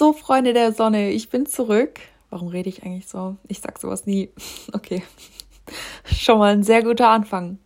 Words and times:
So, 0.00 0.14
Freunde 0.14 0.54
der 0.54 0.72
Sonne, 0.72 1.10
ich 1.10 1.28
bin 1.28 1.44
zurück. 1.44 2.00
Warum 2.30 2.48
rede 2.48 2.70
ich 2.70 2.84
eigentlich 2.84 3.06
so? 3.06 3.36
Ich 3.48 3.60
sag 3.60 3.78
sowas 3.78 4.06
nie. 4.06 4.30
Okay. 4.72 5.02
Schon 6.06 6.38
mal 6.38 6.54
ein 6.54 6.62
sehr 6.62 6.82
guter 6.82 7.10
Anfang. 7.10 7.58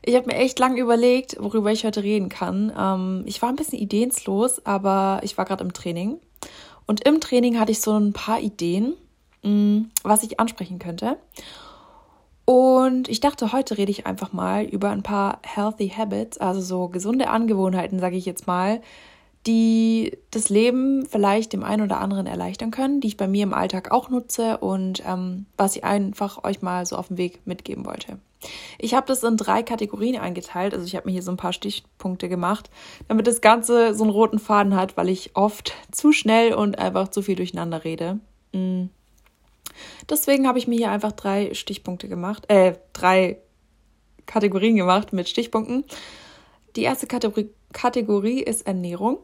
Ich 0.00 0.14
habe 0.14 0.26
mir 0.26 0.36
echt 0.36 0.60
lang 0.60 0.76
überlegt, 0.76 1.38
worüber 1.40 1.72
ich 1.72 1.84
heute 1.84 2.04
reden 2.04 2.28
kann. 2.28 2.72
Ähm, 2.78 3.24
ich 3.26 3.42
war 3.42 3.48
ein 3.48 3.56
bisschen 3.56 3.80
ideenslos, 3.80 4.64
aber 4.64 5.22
ich 5.24 5.36
war 5.36 5.44
gerade 5.44 5.64
im 5.64 5.72
Training. 5.72 6.20
Und 6.86 7.04
im 7.04 7.20
Training 7.20 7.58
hatte 7.58 7.72
ich 7.72 7.80
so 7.80 7.98
ein 7.98 8.12
paar 8.12 8.38
Ideen, 8.38 8.94
mh, 9.42 9.50
mm, 9.50 9.90
was 10.04 10.22
ich 10.22 10.38
ansprechen 10.38 10.78
könnte. 10.78 11.18
Und 12.44 13.08
ich 13.08 13.18
dachte, 13.18 13.52
heute 13.52 13.76
rede 13.76 13.90
ich 13.90 14.06
einfach 14.06 14.32
mal 14.32 14.62
über 14.62 14.90
ein 14.90 15.02
paar 15.02 15.40
Healthy 15.42 15.88
Habits, 15.88 16.38
also 16.38 16.60
so 16.60 16.86
gesunde 16.86 17.28
Angewohnheiten, 17.28 17.98
sage 17.98 18.14
ich 18.14 18.24
jetzt 18.24 18.46
mal, 18.46 18.80
die 19.46 20.18
das 20.30 20.48
Leben 20.48 21.06
vielleicht 21.06 21.52
dem 21.52 21.64
einen 21.64 21.82
oder 21.82 22.00
anderen 22.00 22.26
erleichtern 22.26 22.70
können, 22.70 23.00
die 23.00 23.08
ich 23.08 23.16
bei 23.16 23.26
mir 23.26 23.42
im 23.42 23.54
Alltag 23.54 23.90
auch 23.90 24.08
nutze 24.08 24.58
und 24.58 25.02
ähm, 25.06 25.46
was 25.56 25.76
ich 25.76 25.84
einfach 25.84 26.44
euch 26.44 26.62
mal 26.62 26.86
so 26.86 26.96
auf 26.96 27.08
den 27.08 27.18
Weg 27.18 27.40
mitgeben 27.44 27.84
wollte. 27.84 28.18
Ich 28.78 28.94
habe 28.94 29.06
das 29.06 29.22
in 29.22 29.36
drei 29.36 29.62
Kategorien 29.62 30.20
eingeteilt, 30.20 30.74
also 30.74 30.84
ich 30.84 30.96
habe 30.96 31.06
mir 31.06 31.12
hier 31.12 31.22
so 31.22 31.30
ein 31.30 31.36
paar 31.36 31.52
Stichpunkte 31.52 32.28
gemacht, 32.28 32.70
damit 33.08 33.26
das 33.26 33.40
Ganze 33.40 33.94
so 33.94 34.04
einen 34.04 34.12
roten 34.12 34.38
Faden 34.38 34.76
hat, 34.76 34.96
weil 34.96 35.08
ich 35.08 35.32
oft 35.34 35.74
zu 35.90 36.12
schnell 36.12 36.54
und 36.54 36.78
einfach 36.78 37.08
zu 37.08 37.22
viel 37.22 37.36
durcheinander 37.36 37.84
rede. 37.84 38.18
Mm. 38.52 38.86
Deswegen 40.08 40.46
habe 40.46 40.58
ich 40.58 40.68
mir 40.68 40.76
hier 40.76 40.90
einfach 40.90 41.12
drei 41.12 41.54
Stichpunkte 41.54 42.08
gemacht, 42.08 42.44
äh, 42.48 42.74
drei 42.92 43.38
Kategorien 44.26 44.76
gemacht 44.76 45.12
mit 45.12 45.28
Stichpunkten. 45.28 45.84
Die 46.76 46.82
erste 46.82 47.06
Kategorie, 47.06 47.50
Kategorie 47.72 48.42
ist 48.42 48.66
Ernährung 48.66 49.18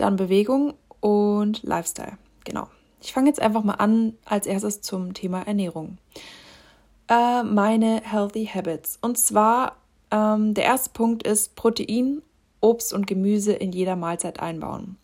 dann 0.00 0.16
Bewegung 0.16 0.74
und 1.00 1.62
Lifestyle. 1.62 2.18
Genau. 2.44 2.68
Ich 3.02 3.12
fange 3.12 3.28
jetzt 3.28 3.40
einfach 3.40 3.64
mal 3.64 3.74
an 3.74 4.14
als 4.24 4.46
erstes 4.46 4.82
zum 4.82 5.14
Thema 5.14 5.42
Ernährung. 5.42 5.98
Äh, 7.08 7.42
meine 7.42 8.02
Healthy 8.04 8.46
Habits. 8.46 8.98
Und 9.00 9.18
zwar, 9.18 9.76
ähm, 10.10 10.54
der 10.54 10.64
erste 10.64 10.90
Punkt 10.90 11.22
ist 11.22 11.56
Protein, 11.56 12.22
Obst 12.60 12.92
und 12.92 13.06
Gemüse 13.06 13.52
in 13.52 13.72
jeder 13.72 13.96
Mahlzeit 13.96 14.40
einbauen. 14.40 14.96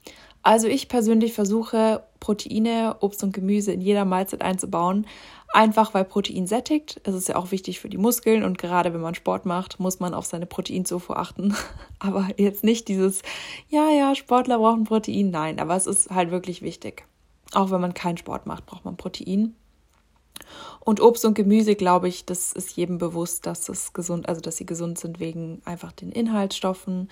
Also 0.46 0.68
ich 0.68 0.86
persönlich 0.86 1.32
versuche 1.32 2.04
Proteine, 2.20 2.98
Obst 3.00 3.24
und 3.24 3.32
Gemüse 3.32 3.72
in 3.72 3.80
jeder 3.80 4.04
Mahlzeit 4.04 4.42
einzubauen, 4.42 5.04
Einfach 5.52 5.94
weil 5.94 6.04
Protein 6.04 6.46
sättigt. 6.46 7.00
Es 7.04 7.14
ist 7.14 7.28
ja 7.28 7.36
auch 7.36 7.50
wichtig 7.50 7.80
für 7.80 7.88
die 7.88 7.98
Muskeln 7.98 8.44
und 8.44 8.58
gerade 8.58 8.92
wenn 8.92 9.00
man 9.00 9.14
Sport 9.14 9.46
macht, 9.46 9.80
muss 9.80 10.00
man 10.00 10.12
auf 10.12 10.26
seine 10.26 10.46
Proteinzufuhr 10.46 11.18
achten. 11.18 11.56
Aber 11.98 12.28
jetzt 12.36 12.62
nicht 12.62 12.88
dieses, 12.88 13.22
ja, 13.68 13.90
ja, 13.90 14.14
Sportler 14.14 14.58
brauchen 14.58 14.84
Protein. 14.84 15.30
Nein, 15.30 15.58
aber 15.58 15.74
es 15.74 15.86
ist 15.86 16.10
halt 16.10 16.30
wirklich 16.30 16.60
wichtig. 16.62 17.06
Auch 17.52 17.70
wenn 17.70 17.80
man 17.80 17.94
keinen 17.94 18.18
Sport 18.18 18.46
macht, 18.46 18.66
braucht 18.66 18.84
man 18.84 18.96
Protein. 18.96 19.56
Und 20.80 21.00
Obst 21.00 21.24
und 21.24 21.34
Gemüse, 21.34 21.74
glaube 21.74 22.08
ich, 22.08 22.24
das 22.24 22.52
ist 22.52 22.76
jedem 22.76 22.98
bewusst, 22.98 23.46
dass 23.46 23.68
es 23.68 23.92
gesund, 23.92 24.28
also 24.28 24.40
dass 24.40 24.56
sie 24.56 24.66
gesund 24.66 24.98
sind 24.98 25.18
wegen 25.18 25.60
einfach 25.64 25.92
den 25.92 26.12
Inhaltsstoffen, 26.12 27.10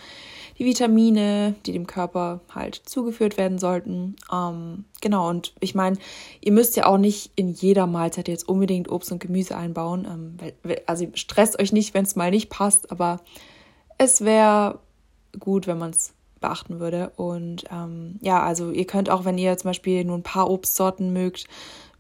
die 0.59 0.65
Vitamine, 0.65 1.55
die 1.67 1.73
dem 1.73 1.87
Körper 1.87 2.41
halt 2.55 2.77
zugeführt 2.85 3.37
werden 3.37 3.59
sollten. 3.59 4.17
Ähm, 4.33 4.85
genau, 5.01 5.29
und 5.29 5.55
ich 5.61 5.75
meine, 5.75 5.99
ihr 6.41 6.53
müsst 6.53 6.77
ja 6.77 6.87
auch 6.87 6.99
nicht 6.99 7.33
in 7.35 7.49
jeder 7.49 7.87
Mahlzeit 7.87 8.29
jetzt 8.29 8.49
unbedingt 8.49 8.91
Obst 8.91 9.11
und 9.11 9.19
Gemüse 9.19 9.57
einbauen. 9.57 10.39
Ähm, 10.45 10.53
also 10.87 11.07
stresst 11.15 11.59
euch 11.61 11.73
nicht, 11.73 11.95
wenn 11.95 12.05
es 12.05 12.17
mal 12.17 12.31
nicht 12.31 12.51
passt, 12.51 12.91
aber 12.91 13.21
es 13.99 14.21
wäre 14.21 14.79
gut, 15.39 15.67
wenn 15.67 15.79
man 15.79 15.91
es 15.91 16.15
beachten 16.41 16.79
würde. 16.79 17.11
Und 17.17 17.65
ähm, 17.73 18.19
ja, 18.21 18.43
also 18.43 18.71
ihr 18.71 18.87
könnt 18.87 19.09
auch, 19.11 19.25
wenn 19.25 19.39
ihr 19.39 19.57
zum 19.57 19.71
Beispiel 19.71 20.05
nur 20.05 20.19
ein 20.19 20.23
paar 20.23 20.51
Obstsorten 20.51 21.13
mögt, 21.13 21.47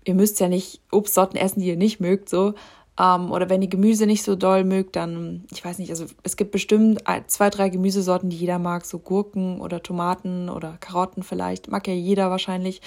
ihr 0.05 0.15
müsst 0.15 0.41
ja 0.41 0.49
nicht 0.49 0.81
Obstsorten 0.91 1.37
essen, 1.39 1.61
die 1.61 1.69
ihr 1.69 1.77
nicht 1.77 2.01
mögt, 2.01 2.29
so. 2.29 2.55
Ähm, 2.99 3.33
oder 3.33 3.49
wenn 3.49 3.63
ihr 3.63 3.69
Gemüse 3.69 4.07
nicht 4.07 4.23
so 4.23 4.37
doll 4.37 4.65
mögt, 4.65 4.97
dann, 4.97 5.45
ich 5.51 5.65
weiß 5.65 5.79
nicht, 5.79 5.91
also 5.91 6.07
es 6.23 6.37
gibt 6.37 6.53
bestimmt 6.53 7.03
zwei, 7.27 7.51
drei 7.51 7.69
Gemüsesorten, 7.69 8.31
die 8.31 8.37
jeder 8.37 8.59
mag, 8.59 8.85
so 8.85 8.99
Gurken 8.99 9.61
oder 9.61 9.83
Tomaten 9.83 10.49
oder 10.49 10.77
Karotten 10.79 11.23
vielleicht, 11.23 11.69
mag 11.71 11.89
ja 11.89 11.95
jeder 11.95 12.31
wahrscheinlich. 12.31 12.81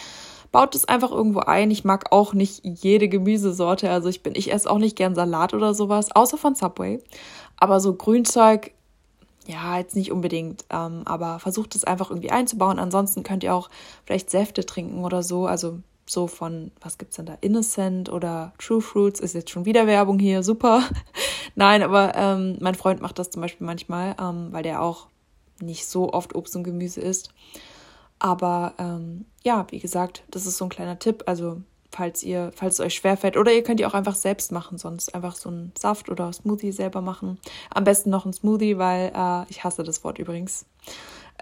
Baut 0.53 0.75
es 0.75 0.87
einfach 0.87 1.11
irgendwo 1.11 1.39
ein. 1.39 1.71
Ich 1.71 1.83
mag 1.83 2.13
auch 2.13 2.33
nicht 2.33 2.61
jede 2.63 3.09
Gemüsesorte, 3.09 3.89
also 3.89 4.07
ich 4.07 4.23
bin, 4.23 4.33
ich 4.35 4.53
esse 4.53 4.69
auch 4.71 4.77
nicht 4.77 4.95
gern 4.95 5.13
Salat 5.13 5.53
oder 5.53 5.73
sowas, 5.73 6.15
außer 6.15 6.37
von 6.37 6.55
Subway. 6.55 7.03
Aber 7.57 7.81
so 7.81 7.93
Grünzeug, 7.93 8.71
ja, 9.45 9.77
jetzt 9.77 9.95
nicht 9.95 10.11
unbedingt, 10.13 10.63
ähm, 10.69 11.01
aber 11.03 11.39
versucht 11.39 11.75
es 11.75 11.83
einfach 11.83 12.11
irgendwie 12.11 12.31
einzubauen. 12.31 12.79
Ansonsten 12.79 13.23
könnt 13.23 13.43
ihr 13.43 13.53
auch 13.53 13.69
vielleicht 14.05 14.29
Säfte 14.29 14.65
trinken 14.65 15.03
oder 15.03 15.21
so, 15.21 15.47
also 15.47 15.79
so 16.09 16.27
von, 16.27 16.71
was 16.81 16.97
gibt's 16.97 17.17
denn 17.17 17.25
da, 17.25 17.37
Innocent 17.41 18.09
oder 18.09 18.53
True 18.57 18.81
Fruits, 18.81 19.19
ist 19.19 19.35
jetzt 19.35 19.49
schon 19.49 19.65
wieder 19.65 19.87
Werbung 19.87 20.19
hier, 20.19 20.41
super. 20.41 20.83
Nein, 21.55 21.83
aber 21.83 22.15
ähm, 22.15 22.57
mein 22.61 22.75
Freund 22.75 23.01
macht 23.01 23.19
das 23.19 23.29
zum 23.29 23.41
Beispiel 23.41 23.65
manchmal, 23.65 24.15
ähm, 24.19 24.47
weil 24.51 24.63
der 24.63 24.81
auch 24.81 25.07
nicht 25.59 25.85
so 25.85 26.13
oft 26.13 26.35
Obst 26.35 26.55
und 26.55 26.63
Gemüse 26.63 27.01
isst. 27.01 27.31
Aber 28.19 28.73
ähm, 28.77 29.25
ja, 29.43 29.65
wie 29.69 29.79
gesagt, 29.79 30.23
das 30.31 30.45
ist 30.45 30.57
so 30.57 30.65
ein 30.65 30.69
kleiner 30.69 30.99
Tipp. 30.99 31.23
Also 31.25 31.61
falls 31.91 32.23
ihr, 32.23 32.51
falls 32.55 32.75
es 32.75 32.79
euch 32.79 32.95
schwerfällt, 32.95 33.37
oder 33.37 33.51
ihr 33.51 33.63
könnt 33.63 33.79
ihr 33.79 33.87
auch 33.87 33.93
einfach 33.93 34.15
selbst 34.15 34.51
machen, 34.51 34.77
sonst 34.77 35.13
einfach 35.13 35.35
so 35.35 35.49
einen 35.49 35.73
Saft 35.77 36.09
oder 36.09 36.31
Smoothie 36.33 36.71
selber 36.71 37.01
machen. 37.01 37.39
Am 37.69 37.83
besten 37.83 38.09
noch 38.09 38.25
ein 38.25 38.33
Smoothie, 38.33 38.77
weil 38.77 39.11
äh, 39.15 39.45
ich 39.49 39.63
hasse 39.63 39.83
das 39.83 40.03
Wort 40.03 40.19
übrigens. 40.19 40.65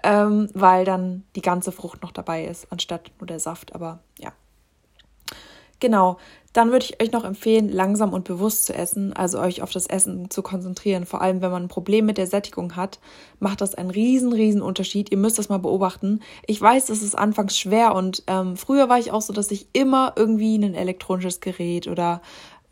Ähm, 0.02 0.48
weil 0.52 0.84
dann 0.84 1.24
die 1.36 1.42
ganze 1.42 1.72
Frucht 1.72 2.02
noch 2.02 2.12
dabei 2.12 2.44
ist, 2.44 2.70
anstatt 2.70 3.10
nur 3.18 3.26
der 3.26 3.40
Saft. 3.40 3.74
Aber 3.74 4.00
ja, 4.18 4.32
Genau, 5.78 6.16
dann 6.56 6.72
würde 6.72 6.86
ich 6.86 7.02
euch 7.02 7.12
noch 7.12 7.24
empfehlen, 7.24 7.68
langsam 7.68 8.14
und 8.14 8.24
bewusst 8.24 8.64
zu 8.64 8.74
essen, 8.74 9.12
also 9.12 9.38
euch 9.38 9.60
auf 9.60 9.70
das 9.72 9.86
Essen 9.86 10.30
zu 10.30 10.40
konzentrieren. 10.40 11.04
Vor 11.04 11.20
allem, 11.20 11.42
wenn 11.42 11.50
man 11.50 11.64
ein 11.64 11.68
Problem 11.68 12.06
mit 12.06 12.16
der 12.16 12.26
Sättigung 12.26 12.76
hat, 12.76 12.98
macht 13.40 13.60
das 13.60 13.74
einen 13.74 13.90
riesen, 13.90 14.32
riesen 14.32 14.62
Unterschied. 14.62 15.10
Ihr 15.12 15.18
müsst 15.18 15.38
das 15.38 15.50
mal 15.50 15.58
beobachten. 15.58 16.20
Ich 16.46 16.58
weiß, 16.58 16.86
das 16.86 17.02
ist 17.02 17.16
anfangs 17.16 17.58
schwer 17.58 17.94
und 17.94 18.22
ähm, 18.26 18.56
früher 18.56 18.88
war 18.88 18.98
ich 18.98 19.12
auch 19.12 19.20
so, 19.20 19.34
dass 19.34 19.50
ich 19.50 19.68
immer 19.74 20.14
irgendwie 20.16 20.56
ein 20.56 20.74
elektronisches 20.74 21.40
Gerät 21.40 21.88
oder 21.88 22.22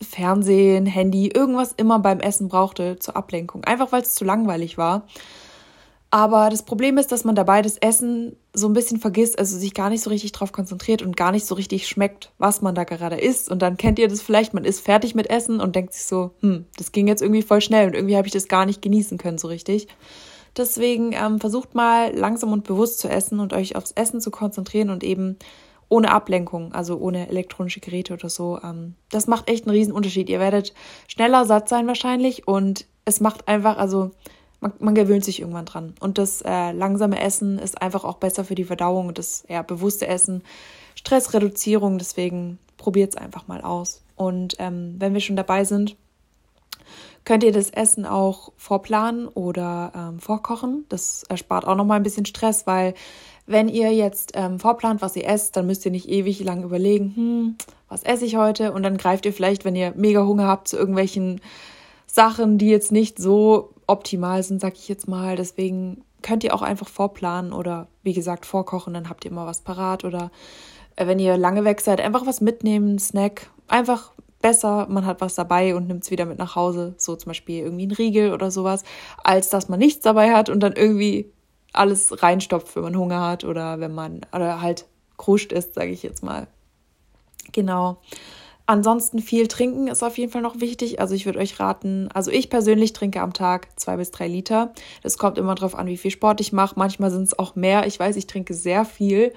Fernsehen, 0.01 0.87
Handy, 0.87 1.29
irgendwas 1.29 1.73
immer 1.77 1.99
beim 1.99 2.21
Essen 2.21 2.49
brauchte 2.49 2.99
zur 2.99 3.17
Ablenkung. 3.17 3.65
Einfach 3.65 3.93
weil 3.93 4.03
es 4.03 4.15
zu 4.15 4.25
langweilig 4.25 4.79
war. 4.79 5.07
Aber 6.11 6.49
das 6.49 6.63
Problem 6.63 6.97
ist, 6.97 7.13
dass 7.13 7.25
man 7.25 7.35
dabei 7.35 7.61
das 7.61 7.77
Essen 7.77 8.37
so 8.55 8.69
ein 8.69 8.73
bisschen 8.73 9.01
vergisst, 9.01 9.39
also 9.39 9.59
sich 9.59 9.75
gar 9.75 9.91
nicht 9.91 10.03
so 10.03 10.11
richtig 10.11 10.31
drauf 10.31 10.53
konzentriert 10.53 11.03
und 11.03 11.17
gar 11.17 11.33
nicht 11.33 11.45
so 11.45 11.57
richtig 11.57 11.89
schmeckt, 11.89 12.33
was 12.39 12.63
man 12.63 12.77
da 12.77 12.85
gerade 12.85 13.17
isst. 13.17 13.51
Und 13.51 13.61
dann 13.63 13.77
kennt 13.77 13.99
ihr 13.99 14.07
das 14.07 14.23
vielleicht, 14.23 14.55
man 14.55 14.65
ist 14.65 14.81
fertig 14.81 15.17
mit 15.17 15.29
Essen 15.29 15.61
und 15.61 15.75
denkt 15.75 15.93
sich 15.93 16.05
so, 16.05 16.31
hm, 16.41 16.65
das 16.77 16.93
ging 16.93 17.09
jetzt 17.09 17.21
irgendwie 17.21 17.43
voll 17.43 17.61
schnell 17.61 17.89
und 17.89 17.95
irgendwie 17.95 18.17
habe 18.17 18.29
ich 18.29 18.33
das 18.33 18.47
gar 18.47 18.65
nicht 18.65 18.81
genießen 18.81 19.19
können 19.19 19.39
so 19.39 19.49
richtig. 19.49 19.89
Deswegen 20.57 21.13
ähm, 21.13 21.41
versucht 21.41 21.75
mal 21.75 22.15
langsam 22.15 22.53
und 22.53 22.63
bewusst 22.63 23.01
zu 23.01 23.09
essen 23.09 23.41
und 23.41 23.53
euch 23.53 23.75
aufs 23.75 23.91
Essen 23.91 24.21
zu 24.21 24.31
konzentrieren 24.31 24.91
und 24.91 25.03
eben 25.03 25.37
ohne 25.89 26.13
Ablenkung, 26.13 26.73
also 26.73 26.97
ohne 26.99 27.29
elektronische 27.29 27.81
Geräte 27.81 28.15
oder 28.15 28.29
so. 28.29 28.61
Ähm, 28.63 28.95
das 29.11 29.27
macht 29.27 29.49
echt 29.49 29.67
einen 29.67 29.77
riesen 29.77 29.93
Unterschied. 29.93 30.29
Ihr 30.29 30.39
werdet 30.39 30.73
schneller 31.09 31.45
satt 31.45 31.69
sein 31.69 31.89
wahrscheinlich 31.89 32.47
und 32.47 32.87
es 33.05 33.21
macht 33.21 33.49
einfach, 33.49 33.79
also 33.79 34.13
man, 34.65 34.73
man 34.79 34.95
gewöhnt 34.95 35.25
sich 35.25 35.41
irgendwann 35.41 35.67
dran. 35.67 35.95
Und 36.01 36.17
das 36.17 36.41
äh, 36.41 36.73
langsame 36.73 37.21
Essen 37.21 37.59
ist 37.59 37.81
einfach 37.83 38.05
auch 38.05 38.17
besser 38.17 38.45
für 38.45 38.55
die 38.55 38.65
Verdauung 38.65 39.09
und 39.09 39.19
das 39.19 39.45
ja, 39.49 39.63
bewusste 39.63 40.07
Essen, 40.07 40.43
Stressreduzierung. 40.95 41.99
Deswegen 41.99 42.59
probiert 42.79 43.11
es 43.11 43.17
einfach 43.17 43.47
mal 43.47 43.61
aus. 43.61 44.03
Und 44.17 44.57
ähm, 44.59 44.97
wenn 44.99 45.13
wir 45.13 45.21
schon 45.21 45.37
dabei 45.37 45.65
sind, 45.65 45.97
könnt 47.27 47.45
ihr 47.45 47.53
das 47.53 47.71
Essen 47.71 48.07
auch 48.07 48.53
vorplanen 48.57 49.29
oder 49.29 49.93
ähm, 49.95 50.19
vorkochen. 50.19 50.87
Das 50.89 51.25
erspart 51.29 51.67
auch 51.67 51.77
nochmal 51.77 51.99
ein 51.99 52.03
bisschen 52.03 52.27
Stress, 52.27 52.67
weil 52.67 52.95
wenn 53.47 53.69
ihr 53.69 53.93
jetzt 53.93 54.33
ähm, 54.35 54.59
vorplant, 54.59 55.03
was 55.03 55.17
ihr 55.17 55.27
esst, 55.27 55.57
dann 55.57 55.67
müsst 55.67 55.85
ihr 55.85 55.91
nicht 55.91 56.09
ewig 56.09 56.43
lang 56.43 56.63
überlegen, 56.63 57.13
hm, 57.15 57.57
was 57.91 58.03
esse 58.03 58.25
ich 58.25 58.37
heute? 58.37 58.73
Und 58.73 58.83
dann 58.83 58.97
greift 58.97 59.27
ihr 59.27 59.35
vielleicht, 59.35 59.67
wenn 59.67 59.77
ihr 59.77 59.93
mega 59.95 60.25
Hunger 60.25 60.47
habt, 60.47 60.69
zu 60.69 60.79
irgendwelchen 60.79 61.43
Sachen, 62.07 62.57
die 62.57 62.69
jetzt 62.71 62.93
nicht 62.93 63.19
so 63.19 63.74
optimal 63.87 64.43
sind, 64.43 64.61
sag 64.61 64.75
ich 64.75 64.89
jetzt 64.89 65.09
mal. 65.09 65.37
Deswegen 65.37 66.05
könnt 66.23 66.45
ihr 66.45 66.55
auch 66.55 66.63
einfach 66.63 66.89
vorplanen 66.89 67.53
oder 67.53 67.89
wie 68.03 68.15
gesagt 68.15 68.47
vorkochen, 68.47 68.95
dann 68.95 69.09
habt 69.09 69.25
ihr 69.25 69.31
immer 69.31 69.47
was 69.47 69.61
parat 69.61 70.05
oder 70.05 70.31
äh, 70.97 71.07
wenn 71.07 71.19
ihr 71.19 71.37
lange 71.37 71.65
weg 71.65 71.81
seid, 71.81 72.01
einfach 72.01 72.27
was 72.27 72.41
mitnehmen, 72.41 72.99
Snack, 72.99 73.51
einfach 73.69 74.13
besser, 74.41 74.87
man 74.89 75.07
hat 75.07 75.21
was 75.21 75.35
dabei 75.35 75.75
und 75.75 75.87
nimmt 75.87 76.05
es 76.05 76.11
wieder 76.11 76.27
mit 76.27 76.39
nach 76.39 76.55
Hause, 76.55 76.95
so 76.99 77.17
zum 77.17 77.31
Beispiel 77.31 77.61
irgendwie 77.61 77.87
ein 77.87 77.93
Riegel 77.93 78.33
oder 78.33 78.51
sowas, 78.51 78.85
als 79.23 79.49
dass 79.49 79.69
man 79.69 79.79
nichts 79.79 80.03
dabei 80.03 80.33
hat 80.33 80.49
und 80.49 80.61
dann 80.61 80.75
irgendwie 80.75 81.33
alles 81.73 82.23
reinstopft, 82.23 82.77
wenn 82.77 82.83
man 82.85 82.97
Hunger 82.97 83.27
hat 83.27 83.45
oder 83.45 83.81
wenn 83.81 83.95
man 83.95 84.21
oder 84.33 84.61
halt 84.61 84.87
kruscht 85.17 85.53
ist, 85.53 85.75
sage 85.75 85.91
ich 85.91 86.03
jetzt 86.03 86.23
mal. 86.23 86.47
Genau. 87.53 87.99
Ansonsten 88.67 89.19
viel 89.19 89.47
trinken 89.47 89.89
ist 89.89 90.03
auf 90.03 90.17
jeden 90.17 90.33
Fall 90.33 90.41
noch 90.41 90.61
wichtig. 90.61 90.99
Also 90.99 91.15
ich 91.15 91.27
würde 91.27 91.39
euch 91.39 91.61
raten, 91.61 92.09
also 92.15 92.31
ich 92.31 92.49
persönlich 92.49 92.95
trinke 92.95 93.21
am 93.21 93.35
Tag 93.35 93.69
zwei 93.79 93.99
bis 93.99 94.11
drei 94.11 94.27
Liter. 94.27 94.73
Das 95.03 95.19
kommt 95.19 95.37
immer 95.37 95.55
darauf 95.55 95.75
an, 95.75 95.87
wie 95.87 95.99
viel 95.99 96.11
Sport 96.11 96.41
ich 96.41 96.53
mache. 96.53 96.75
Manchmal 96.79 97.11
sind 97.11 97.25
es 97.25 97.39
auch 97.39 97.57
mehr. 97.57 97.87
Ich 97.87 98.01
weiß, 98.01 98.17
ich 98.17 98.27
trinke 98.27 98.55
sehr 98.55 98.87
viel. 98.87 99.35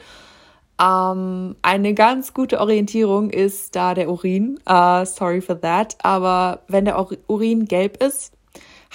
Ähm, 0.79 1.57
eine 1.61 1.93
ganz 1.93 2.33
gute 2.33 2.61
Orientierung 2.61 3.29
ist 3.29 3.75
da 3.75 3.93
der 3.93 4.09
Urin. 4.09 4.59
Uh, 4.69 5.03
sorry 5.03 5.41
for 5.41 5.59
that. 5.59 5.97
Aber 6.03 6.61
wenn 6.69 6.85
der 6.85 6.97
Urin 7.27 7.65
gelb 7.65 8.01
ist, 8.01 8.31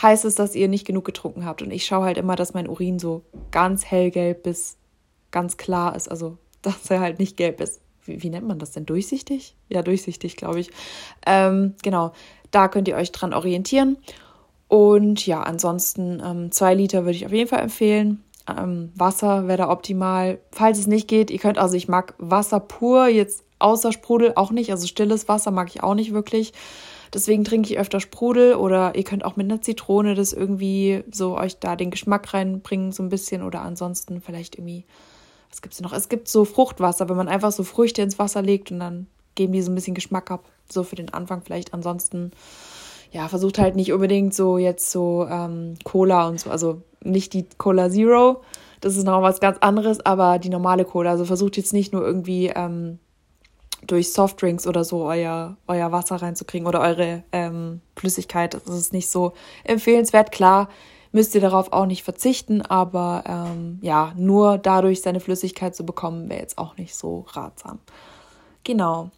heißt 0.01 0.25
es, 0.25 0.35
dass 0.35 0.55
ihr 0.55 0.69
nicht 0.69 0.87
genug 0.87 1.05
getrunken 1.05 1.45
habt. 1.45 1.61
Und 1.61 1.71
ich 1.73 1.85
schaue 1.85 2.07
halt 2.07 2.17
immer, 2.17 2.37
dass 2.37 2.55
mein 2.55 2.69
Urin 2.69 2.99
so 2.99 3.23
ganz 3.51 3.85
hellgelb 3.85 4.45
bis 4.45 4.79
ganz 5.31 5.59
klar 5.59 5.95
ist. 5.95 6.11
Also, 6.11 6.39
dass 6.63 6.91
er 6.91 7.01
halt 7.01 7.19
nicht 7.19 7.37
gelb 7.37 7.61
ist. 7.61 7.82
Wie, 8.05 8.23
wie 8.23 8.31
nennt 8.31 8.47
man 8.47 8.59
das 8.59 8.73
denn? 8.73 8.87
Durchsichtig? 8.87 9.55
Ja, 9.69 9.83
durchsichtig, 9.83 10.37
glaube 10.37 10.61
ich. 10.61 10.71
Ähm, 11.27 11.75
genau, 11.83 12.13
da 12.51 12.69
könnt 12.69 12.89
ihr 12.89 12.97
euch 12.97 13.13
dran 13.13 13.35
orientieren. 13.35 13.97
Und 14.69 15.27
ja, 15.27 15.43
ansonsten 15.43 16.23
ähm, 16.25 16.51
zwei 16.51 16.75
Liter 16.75 17.05
würde 17.05 17.17
ich 17.17 17.27
auf 17.27 17.33
jeden 17.33 17.49
Fall 17.49 17.61
empfehlen. 17.61 18.25
Ähm, 18.49 18.91
Wasser 18.95 19.47
wäre 19.47 19.59
da 19.59 19.71
optimal. 19.71 20.39
Falls 20.51 20.79
es 20.79 20.87
nicht 20.87 21.09
geht, 21.09 21.31
ihr 21.31 21.39
könnt, 21.39 21.59
also 21.59 21.77
ich 21.77 21.89
mag 21.89 22.15
Wasser 22.19 22.61
pur, 22.61 23.07
jetzt 23.07 23.45
außer 23.59 23.93
Sprudel 23.93 24.33
auch 24.37 24.51
nicht. 24.51 24.71
Also 24.71 24.87
stilles 24.87 25.29
Wasser 25.29 25.51
mag 25.51 25.69
ich 25.69 25.83
auch 25.83 25.95
nicht 25.95 26.13
wirklich. 26.13 26.53
Deswegen 27.15 27.45
trinke 27.45 27.71
ich 27.71 27.79
öfter 27.79 28.01
Sprudel 28.01 28.55
oder 28.55 28.95
ihr 28.95 29.05
könnt 29.05 29.25
auch 29.25 29.37
mit 29.37 29.51
einer 29.51 29.61
Zitrone 29.61 30.15
das 30.15 30.33
irgendwie 30.33 31.05
so 31.13 31.37
euch 31.37 31.59
da 31.59 31.77
den 31.77 31.91
Geschmack 31.91 32.33
reinbringen, 32.33 32.93
so 32.93 33.03
ein 33.03 33.11
bisschen. 33.11 33.43
Oder 33.43 33.63
ansonsten 33.63 34.23
vielleicht 34.23 34.57
irgendwie, 34.57 34.85
was 35.53 35.63
gibt 35.63 35.75
es 35.75 35.81
noch? 35.81 35.93
Es 35.93 36.09
gibt 36.09 36.29
so 36.29 36.45
Fruchtwasser, 36.45 37.09
wenn 37.09 37.17
man 37.17 37.29
einfach 37.29 37.53
so 37.53 37.63
Früchte 37.63 38.03
ins 38.03 38.19
Wasser 38.19 38.43
legt 38.43 38.73
und 38.73 38.81
dann 38.81 39.07
geben 39.35 39.53
die 39.53 39.63
so 39.63 39.71
ein 39.71 39.75
bisschen 39.75 39.95
Geschmack 39.95 40.31
ab. 40.31 40.45
So 40.71 40.83
für 40.83 40.97
den 40.97 41.13
Anfang 41.13 41.43
vielleicht. 41.43 41.75
Ansonsten 41.75 42.33
ja, 43.13 43.29
versucht 43.29 43.59
halt 43.59 43.77
nicht 43.77 43.93
unbedingt 43.93 44.35
so 44.35 44.57
jetzt 44.57 44.91
so 44.91 45.27
ähm, 45.31 45.75
Cola 45.85 46.27
und 46.27 46.41
so, 46.41 46.51
also 46.51 46.81
nicht 47.03 47.35
die 47.35 47.47
Cola 47.59 47.91
Zero, 47.91 48.43
das 48.81 48.97
ist 48.97 49.05
noch 49.05 49.21
was 49.21 49.41
ganz 49.41 49.59
anderes, 49.59 50.05
aber 50.05 50.39
die 50.39 50.49
normale 50.49 50.85
Cola. 50.85 51.11
Also 51.11 51.27
versucht 51.27 51.57
jetzt 51.59 51.75
nicht 51.75 51.93
nur 51.93 52.03
irgendwie 52.03 52.47
ähm, 52.49 52.99
durch 53.87 54.13
Softdrinks 54.13 54.67
oder 54.67 54.85
so 54.85 55.05
euer, 55.05 55.57
euer 55.69 55.93
Wasser 55.93 56.17
reinzukriegen 56.17 56.67
oder 56.67 56.81
eure 56.81 57.23
ähm, 57.33 57.81
Flüssigkeit. 57.97 58.55
Das 58.55 58.67
ist 58.67 58.93
nicht 58.93 59.11
so 59.11 59.35
empfehlenswert. 59.65 60.33
Klar, 60.33 60.69
müsst 61.13 61.35
ihr 61.35 61.41
darauf 61.41 61.73
auch 61.73 61.87
nicht 61.87 62.03
verzichten, 62.03 62.63
aber 62.63 63.25
ähm, 63.27 63.79
ja, 63.83 64.13
nur 64.17 64.59
dadurch 64.59 65.03
seine 65.03 65.21
Flüssigkeit 65.21 65.77
zu 65.77 65.85
bekommen, 65.85 66.29
wäre 66.29 66.41
jetzt 66.41 66.59
auch 66.59 66.77
nicht 66.77 66.95
so 66.95 67.27
ratsam. 67.29 67.79
Genau. 68.65 69.11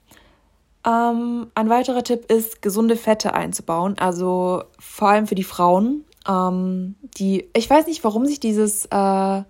Ähm, 0.87 1.51
ein 1.55 1.71
weiterer 1.71 2.03
Tipp 2.03 2.31
ist, 2.31 2.61
gesunde 2.61 2.97
Fette 2.97 3.33
einzubauen. 3.33 3.97
Also 3.99 4.65
vor 4.79 5.09
allem 5.09 5.27
für 5.27 5.35
die 5.35 5.45
Frauen. 5.45 6.05
Ähm, 6.29 6.97
die, 7.17 7.49
ich 7.57 7.71
weiß 7.71 7.87
nicht, 7.87 8.05
warum 8.05 8.27
sich 8.27 8.41
dieses, 8.41 8.87
äh, 8.87 9.43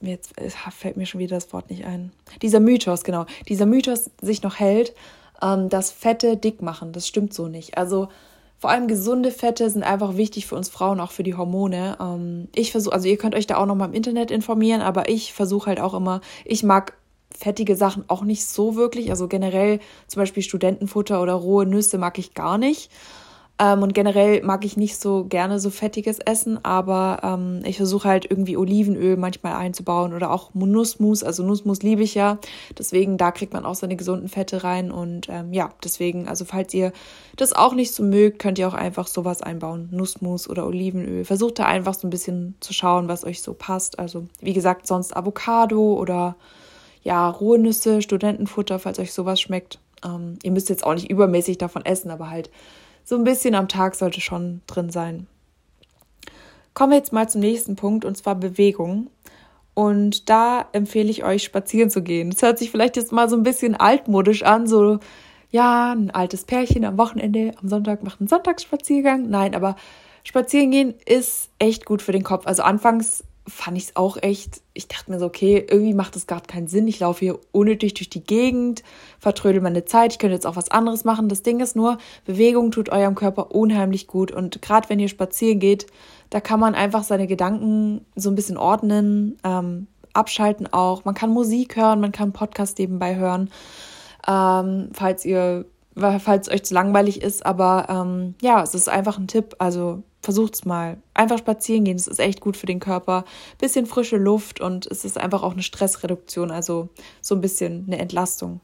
jetzt 0.00 0.32
fällt 0.70 0.96
mir 0.96 1.06
schon 1.06 1.20
wieder 1.20 1.36
das 1.36 1.52
Wort 1.52 1.70
nicht 1.70 1.84
ein. 1.84 2.12
Dieser 2.42 2.60
Mythos, 2.60 3.04
genau. 3.04 3.26
Dieser 3.48 3.66
Mythos 3.66 4.10
sich 4.20 4.42
noch 4.42 4.58
hält, 4.58 4.94
ähm, 5.42 5.68
dass 5.68 5.92
Fette 5.92 6.36
dick 6.36 6.62
machen. 6.62 6.92
Das 6.92 7.06
stimmt 7.06 7.34
so 7.34 7.46
nicht. 7.46 7.76
Also 7.76 8.08
vor 8.66 8.72
allem 8.72 8.88
gesunde 8.88 9.30
Fette 9.30 9.70
sind 9.70 9.84
einfach 9.84 10.16
wichtig 10.16 10.48
für 10.48 10.56
uns 10.56 10.68
Frauen, 10.68 10.98
auch 10.98 11.12
für 11.12 11.22
die 11.22 11.36
Hormone. 11.36 11.98
Ähm, 12.00 12.48
ich 12.52 12.72
versuche, 12.72 12.92
also 12.92 13.06
ihr 13.06 13.16
könnt 13.16 13.36
euch 13.36 13.46
da 13.46 13.58
auch 13.58 13.66
noch 13.66 13.76
mal 13.76 13.84
im 13.84 13.92
Internet 13.92 14.32
informieren, 14.32 14.80
aber 14.80 15.08
ich 15.08 15.32
versuche 15.32 15.66
halt 15.66 15.78
auch 15.78 15.94
immer, 15.94 16.20
ich 16.44 16.64
mag 16.64 16.94
fettige 17.30 17.76
Sachen 17.76 18.06
auch 18.08 18.22
nicht 18.22 18.44
so 18.44 18.74
wirklich. 18.74 19.10
Also 19.10 19.28
generell 19.28 19.78
zum 20.08 20.20
Beispiel 20.20 20.42
Studentenfutter 20.42 21.22
oder 21.22 21.34
rohe 21.34 21.64
Nüsse 21.64 21.96
mag 21.96 22.18
ich 22.18 22.34
gar 22.34 22.58
nicht. 22.58 22.90
Ähm, 23.58 23.82
und 23.82 23.94
generell 23.94 24.42
mag 24.42 24.66
ich 24.66 24.76
nicht 24.76 25.00
so 25.00 25.24
gerne 25.24 25.58
so 25.58 25.70
fettiges 25.70 26.18
Essen, 26.18 26.62
aber 26.62 27.20
ähm, 27.22 27.62
ich 27.64 27.78
versuche 27.78 28.06
halt 28.06 28.30
irgendwie 28.30 28.56
Olivenöl 28.56 29.16
manchmal 29.16 29.54
einzubauen 29.54 30.12
oder 30.12 30.30
auch 30.30 30.52
Nussmus. 30.52 31.24
Also 31.24 31.42
Nussmus 31.42 31.82
liebe 31.82 32.02
ich 32.02 32.14
ja. 32.14 32.38
Deswegen, 32.78 33.16
da 33.16 33.30
kriegt 33.30 33.54
man 33.54 33.64
auch 33.64 33.74
seine 33.74 33.96
gesunden 33.96 34.28
Fette 34.28 34.62
rein. 34.62 34.90
Und 34.90 35.28
ähm, 35.30 35.54
ja, 35.54 35.70
deswegen, 35.82 36.28
also 36.28 36.44
falls 36.44 36.74
ihr 36.74 36.92
das 37.36 37.54
auch 37.54 37.72
nicht 37.74 37.94
so 37.94 38.02
mögt, 38.02 38.40
könnt 38.40 38.58
ihr 38.58 38.68
auch 38.68 38.74
einfach 38.74 39.06
sowas 39.06 39.40
einbauen. 39.40 39.88
Nussmus 39.90 40.50
oder 40.50 40.66
Olivenöl. 40.66 41.24
Versucht 41.24 41.58
da 41.58 41.64
einfach 41.64 41.94
so 41.94 42.06
ein 42.06 42.10
bisschen 42.10 42.56
zu 42.60 42.74
schauen, 42.74 43.08
was 43.08 43.24
euch 43.24 43.40
so 43.40 43.54
passt. 43.54 43.98
Also 43.98 44.26
wie 44.40 44.52
gesagt, 44.52 44.86
sonst 44.86 45.16
Avocado 45.16 45.94
oder 45.94 46.36
ja, 47.02 47.30
rohe 47.30 47.58
Nüsse, 47.58 48.02
Studentenfutter, 48.02 48.78
falls 48.78 48.98
euch 48.98 49.14
sowas 49.14 49.40
schmeckt. 49.40 49.78
Ähm, 50.04 50.38
ihr 50.42 50.50
müsst 50.50 50.68
jetzt 50.68 50.84
auch 50.84 50.92
nicht 50.92 51.10
übermäßig 51.10 51.56
davon 51.56 51.86
essen, 51.86 52.10
aber 52.10 52.28
halt 52.28 52.50
so 53.06 53.14
ein 53.14 53.24
bisschen 53.24 53.54
am 53.54 53.68
Tag 53.68 53.94
sollte 53.94 54.20
schon 54.20 54.60
drin 54.66 54.90
sein. 54.90 55.28
Kommen 56.74 56.90
wir 56.92 56.98
jetzt 56.98 57.12
mal 57.12 57.28
zum 57.28 57.40
nächsten 57.40 57.76
Punkt 57.76 58.04
und 58.04 58.18
zwar 58.18 58.34
Bewegung. 58.34 59.08
Und 59.72 60.28
da 60.28 60.66
empfehle 60.72 61.08
ich 61.08 61.24
euch, 61.24 61.44
spazieren 61.44 61.88
zu 61.88 62.02
gehen. 62.02 62.30
Das 62.30 62.42
hört 62.42 62.58
sich 62.58 62.70
vielleicht 62.70 62.96
jetzt 62.96 63.12
mal 63.12 63.28
so 63.28 63.36
ein 63.36 63.44
bisschen 63.44 63.76
altmodisch 63.76 64.42
an, 64.42 64.66
so, 64.66 64.98
ja, 65.50 65.92
ein 65.92 66.10
altes 66.10 66.44
Pärchen 66.44 66.84
am 66.84 66.98
Wochenende, 66.98 67.52
am 67.62 67.68
Sonntag 67.68 68.02
macht 68.02 68.20
einen 68.20 68.28
Sonntagsspaziergang. 68.28 69.28
Nein, 69.30 69.54
aber 69.54 69.76
spazieren 70.24 70.70
gehen 70.70 70.94
ist 71.06 71.50
echt 71.58 71.86
gut 71.86 72.02
für 72.02 72.12
den 72.12 72.24
Kopf. 72.24 72.46
Also 72.46 72.62
anfangs 72.62 73.22
fand 73.48 73.76
ich 73.76 73.84
es 73.84 73.96
auch 73.96 74.16
echt, 74.16 74.60
ich 74.74 74.88
dachte 74.88 75.10
mir 75.10 75.18
so, 75.18 75.26
okay, 75.26 75.64
irgendwie 75.68 75.94
macht 75.94 76.16
das 76.16 76.26
gar 76.26 76.40
keinen 76.40 76.66
Sinn. 76.66 76.88
Ich 76.88 76.98
laufe 76.98 77.20
hier 77.20 77.38
unnötig 77.52 77.94
durch 77.94 78.10
die 78.10 78.22
Gegend, 78.24 78.82
vertrödel 79.20 79.60
meine 79.60 79.84
Zeit, 79.84 80.12
ich 80.12 80.18
könnte 80.18 80.34
jetzt 80.34 80.46
auch 80.46 80.56
was 80.56 80.70
anderes 80.70 81.04
machen. 81.04 81.28
Das 81.28 81.42
Ding 81.42 81.60
ist 81.60 81.76
nur, 81.76 81.98
Bewegung 82.24 82.72
tut 82.72 82.88
eurem 82.88 83.14
Körper 83.14 83.54
unheimlich 83.54 84.06
gut. 84.06 84.32
Und 84.32 84.60
gerade 84.62 84.88
wenn 84.88 84.98
ihr 84.98 85.08
spazieren 85.08 85.60
geht, 85.60 85.86
da 86.30 86.40
kann 86.40 86.58
man 86.58 86.74
einfach 86.74 87.04
seine 87.04 87.26
Gedanken 87.26 88.04
so 88.16 88.30
ein 88.30 88.34
bisschen 88.34 88.56
ordnen, 88.56 89.38
ähm, 89.44 89.86
abschalten 90.12 90.72
auch. 90.72 91.04
Man 91.04 91.14
kann 91.14 91.30
Musik 91.30 91.76
hören, 91.76 92.00
man 92.00 92.12
kann 92.12 92.32
Podcast 92.32 92.78
nebenbei 92.78 93.16
hören, 93.16 93.50
ähm, 94.26 94.88
falls 94.92 95.24
ihr, 95.24 95.66
falls 95.94 96.50
euch 96.50 96.64
zu 96.64 96.74
langweilig 96.74 97.22
ist. 97.22 97.46
Aber 97.46 97.86
ähm, 97.88 98.34
ja, 98.42 98.62
es 98.62 98.74
ist 98.74 98.88
einfach 98.88 99.18
ein 99.18 99.28
Tipp. 99.28 99.54
Also 99.58 100.02
versucht's 100.26 100.64
mal. 100.64 100.98
Einfach 101.14 101.38
spazieren 101.38 101.84
gehen, 101.84 101.96
das 101.96 102.08
ist 102.08 102.18
echt 102.18 102.40
gut 102.40 102.56
für 102.56 102.66
den 102.66 102.80
Körper. 102.80 103.24
Bisschen 103.58 103.86
frische 103.86 104.16
Luft 104.16 104.60
und 104.60 104.84
es 104.86 105.04
ist 105.04 105.18
einfach 105.18 105.44
auch 105.44 105.52
eine 105.52 105.62
Stressreduktion, 105.62 106.50
also 106.50 106.88
so 107.22 107.36
ein 107.36 107.40
bisschen 107.40 107.84
eine 107.86 107.98
Entlastung. 107.98 108.60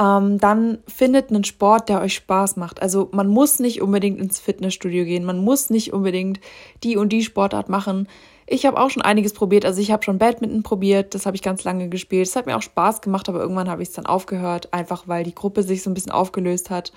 Ähm, 0.00 0.38
dann 0.38 0.78
findet 0.88 1.30
einen 1.30 1.44
Sport, 1.44 1.88
der 1.88 2.00
euch 2.00 2.14
Spaß 2.14 2.56
macht. 2.56 2.82
Also 2.82 3.10
man 3.12 3.28
muss 3.28 3.60
nicht 3.60 3.80
unbedingt 3.80 4.18
ins 4.18 4.40
Fitnessstudio 4.40 5.04
gehen, 5.04 5.24
man 5.24 5.38
muss 5.38 5.70
nicht 5.70 5.92
unbedingt 5.92 6.40
die 6.82 6.96
und 6.96 7.10
die 7.10 7.22
Sportart 7.22 7.68
machen. 7.68 8.08
Ich 8.46 8.66
habe 8.66 8.80
auch 8.80 8.90
schon 8.90 9.02
einiges 9.02 9.34
probiert. 9.34 9.64
Also 9.64 9.80
ich 9.80 9.92
habe 9.92 10.02
schon 10.02 10.18
Badminton 10.18 10.64
probiert, 10.64 11.14
das 11.14 11.26
habe 11.26 11.36
ich 11.36 11.42
ganz 11.42 11.62
lange 11.62 11.88
gespielt. 11.88 12.26
Es 12.26 12.34
hat 12.34 12.46
mir 12.46 12.56
auch 12.56 12.62
Spaß 12.62 13.02
gemacht, 13.02 13.28
aber 13.28 13.40
irgendwann 13.40 13.70
habe 13.70 13.82
ich 13.82 13.90
es 13.90 13.94
dann 13.94 14.06
aufgehört, 14.06 14.72
einfach 14.74 15.06
weil 15.06 15.22
die 15.22 15.34
Gruppe 15.34 15.62
sich 15.62 15.84
so 15.84 15.90
ein 15.90 15.94
bisschen 15.94 16.12
aufgelöst 16.12 16.70
hat. 16.70 16.92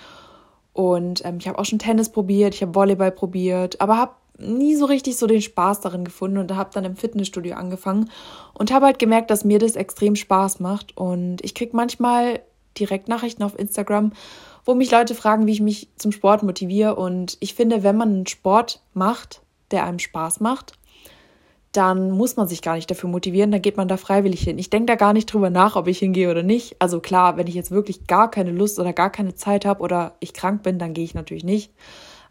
Und 0.76 1.24
ähm, 1.24 1.38
ich 1.40 1.48
habe 1.48 1.58
auch 1.58 1.64
schon 1.64 1.80
Tennis 1.80 2.10
probiert, 2.10 2.54
ich 2.54 2.62
habe 2.62 2.76
Volleyball 2.76 3.14
probiert, 3.14 3.80
aber 3.80 3.98
habe 3.98 4.12
nie 4.38 4.76
so 4.76 4.84
richtig 4.84 5.16
so 5.16 5.26
den 5.26 5.42
Spaß 5.42 5.80
darin 5.80 6.04
gefunden 6.04 6.38
und 6.38 6.54
habe 6.54 6.70
dann 6.74 6.84
im 6.84 6.98
Fitnessstudio 6.98 7.56
angefangen 7.56 8.12
und 8.54 8.74
habe 8.74 8.88
halt 8.88 9.00
gemerkt, 9.00 9.32
dass 9.32 9.46
mir 9.46 9.58
das 9.58 9.78
extrem 9.78 10.18
Spaß 10.18 10.60
macht. 10.60 10.98
Und 10.98 11.42
ich 11.46 11.56
kriege 11.56 11.78
manchmal 11.78 12.42
direkt 12.78 13.08
Nachrichten 13.08 13.44
auf 13.44 13.58
Instagram, 13.58 14.12
wo 14.66 14.76
mich 14.76 14.92
Leute 14.92 15.16
fragen, 15.16 15.48
wie 15.48 15.54
ich 15.54 15.62
mich 15.62 15.88
zum 15.96 16.12
Sport 16.12 16.44
motiviere. 16.44 16.98
Und 16.98 17.38
ich 17.40 17.54
finde, 17.54 17.84
wenn 17.84 17.96
man 17.96 18.10
einen 18.10 18.28
Sport 18.28 18.82
macht, 18.94 19.44
der 19.72 19.86
einem 19.86 20.00
Spaß 20.00 20.42
macht, 20.42 20.74
dann 21.76 22.12
muss 22.12 22.36
man 22.36 22.48
sich 22.48 22.62
gar 22.62 22.76
nicht 22.76 22.90
dafür 22.90 23.10
motivieren, 23.10 23.52
dann 23.52 23.62
geht 23.62 23.78
man 23.78 23.88
da 23.88 23.98
freiwillig 23.98 24.42
hin. 24.42 24.58
Ich 24.58 24.70
denke 24.70 24.88
da 24.88 24.96
gar 24.96 25.14
nicht 25.14 25.32
drüber 25.32 25.50
nach, 25.50 25.76
ob 25.76 25.88
ich 25.88 26.00
hingehe 26.00 26.32
oder 26.32 26.44
nicht. 26.44 26.76
Also 26.80 27.00
klar, 27.00 27.38
wenn 27.38 27.48
ich 27.48 27.56
jetzt 27.56 27.72
wirklich 27.72 28.08
gar 28.08 28.32
keine 28.32 28.52
Lust 28.52 28.80
oder 28.80 28.94
gar 28.94 29.10
keine 29.10 29.36
Zeit 29.36 29.66
habe 29.66 29.82
oder 29.82 30.16
ich 30.20 30.34
krank 30.34 30.64
bin, 30.64 30.80
dann 30.80 30.94
gehe 30.94 31.04
ich 31.04 31.14
natürlich 31.14 31.44
nicht. 31.44 31.74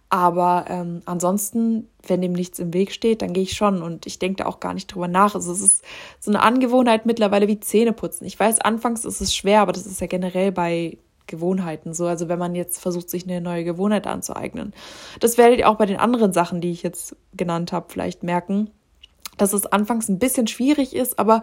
Aber 0.08 0.66
ähm, 0.68 1.02
ansonsten, 1.06 1.88
wenn 2.06 2.22
dem 2.22 2.32
nichts 2.32 2.58
im 2.58 2.72
Weg 2.72 2.92
steht, 2.92 3.22
dann 3.22 3.32
gehe 3.32 3.42
ich 3.42 3.54
schon 3.54 3.82
und 3.82 4.06
ich 4.06 4.18
denke 4.18 4.44
da 4.44 4.46
auch 4.46 4.60
gar 4.60 4.74
nicht 4.74 4.86
drüber 4.86 5.08
nach. 5.08 5.34
Also 5.34 5.50
es 5.52 5.60
ist 5.60 5.82
so 6.20 6.30
eine 6.30 6.42
Angewohnheit 6.42 7.04
mittlerweile 7.04 7.48
wie 7.48 7.58
Zähneputzen. 7.58 8.26
Ich 8.26 8.38
weiß, 8.38 8.60
anfangs 8.60 9.04
ist 9.04 9.20
es 9.20 9.34
schwer, 9.34 9.60
aber 9.60 9.72
das 9.72 9.86
ist 9.86 10.00
ja 10.00 10.06
generell 10.06 10.52
bei 10.52 10.98
Gewohnheiten 11.26 11.94
so. 11.94 12.06
Also 12.06 12.28
wenn 12.28 12.38
man 12.38 12.54
jetzt 12.54 12.80
versucht, 12.80 13.10
sich 13.10 13.24
eine 13.24 13.40
neue 13.40 13.64
Gewohnheit 13.64 14.06
anzueignen. 14.06 14.72
Das 15.20 15.36
werdet 15.36 15.58
ihr 15.58 15.68
auch 15.68 15.76
bei 15.76 15.86
den 15.86 15.98
anderen 15.98 16.32
Sachen, 16.32 16.60
die 16.60 16.70
ich 16.70 16.82
jetzt 16.82 17.16
genannt 17.32 17.72
habe, 17.72 17.86
vielleicht 17.88 18.22
merken 18.22 18.70
dass 19.36 19.52
es 19.52 19.66
anfangs 19.66 20.08
ein 20.08 20.18
bisschen 20.18 20.46
schwierig 20.46 20.94
ist, 20.94 21.18
aber 21.18 21.42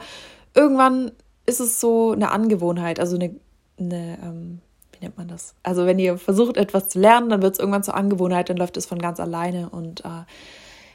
irgendwann 0.54 1.12
ist 1.46 1.60
es 1.60 1.80
so 1.80 2.12
eine 2.12 2.32
Angewohnheit, 2.32 3.00
also 3.00 3.16
eine, 3.16 3.36
eine 3.80 4.18
ähm, 4.24 4.60
wie 4.94 5.06
nennt 5.06 5.18
man 5.18 5.28
das? 5.28 5.56
Also 5.64 5.86
wenn 5.86 6.00
ihr 6.00 6.18
versucht, 6.18 6.58
etwas 6.58 6.90
zu 6.90 7.00
lernen, 7.00 7.30
dann 7.30 7.42
wird 7.42 7.54
es 7.54 7.60
irgendwann 7.60 7.84
zur 7.84 7.96
Angewohnheit, 7.96 8.50
dann 8.50 8.58
läuft 8.58 8.78
es 8.78 8.86
von 8.86 9.00
ganz 9.00 9.20
alleine 9.20 9.70
und 9.70 10.06
äh, 10.06 10.26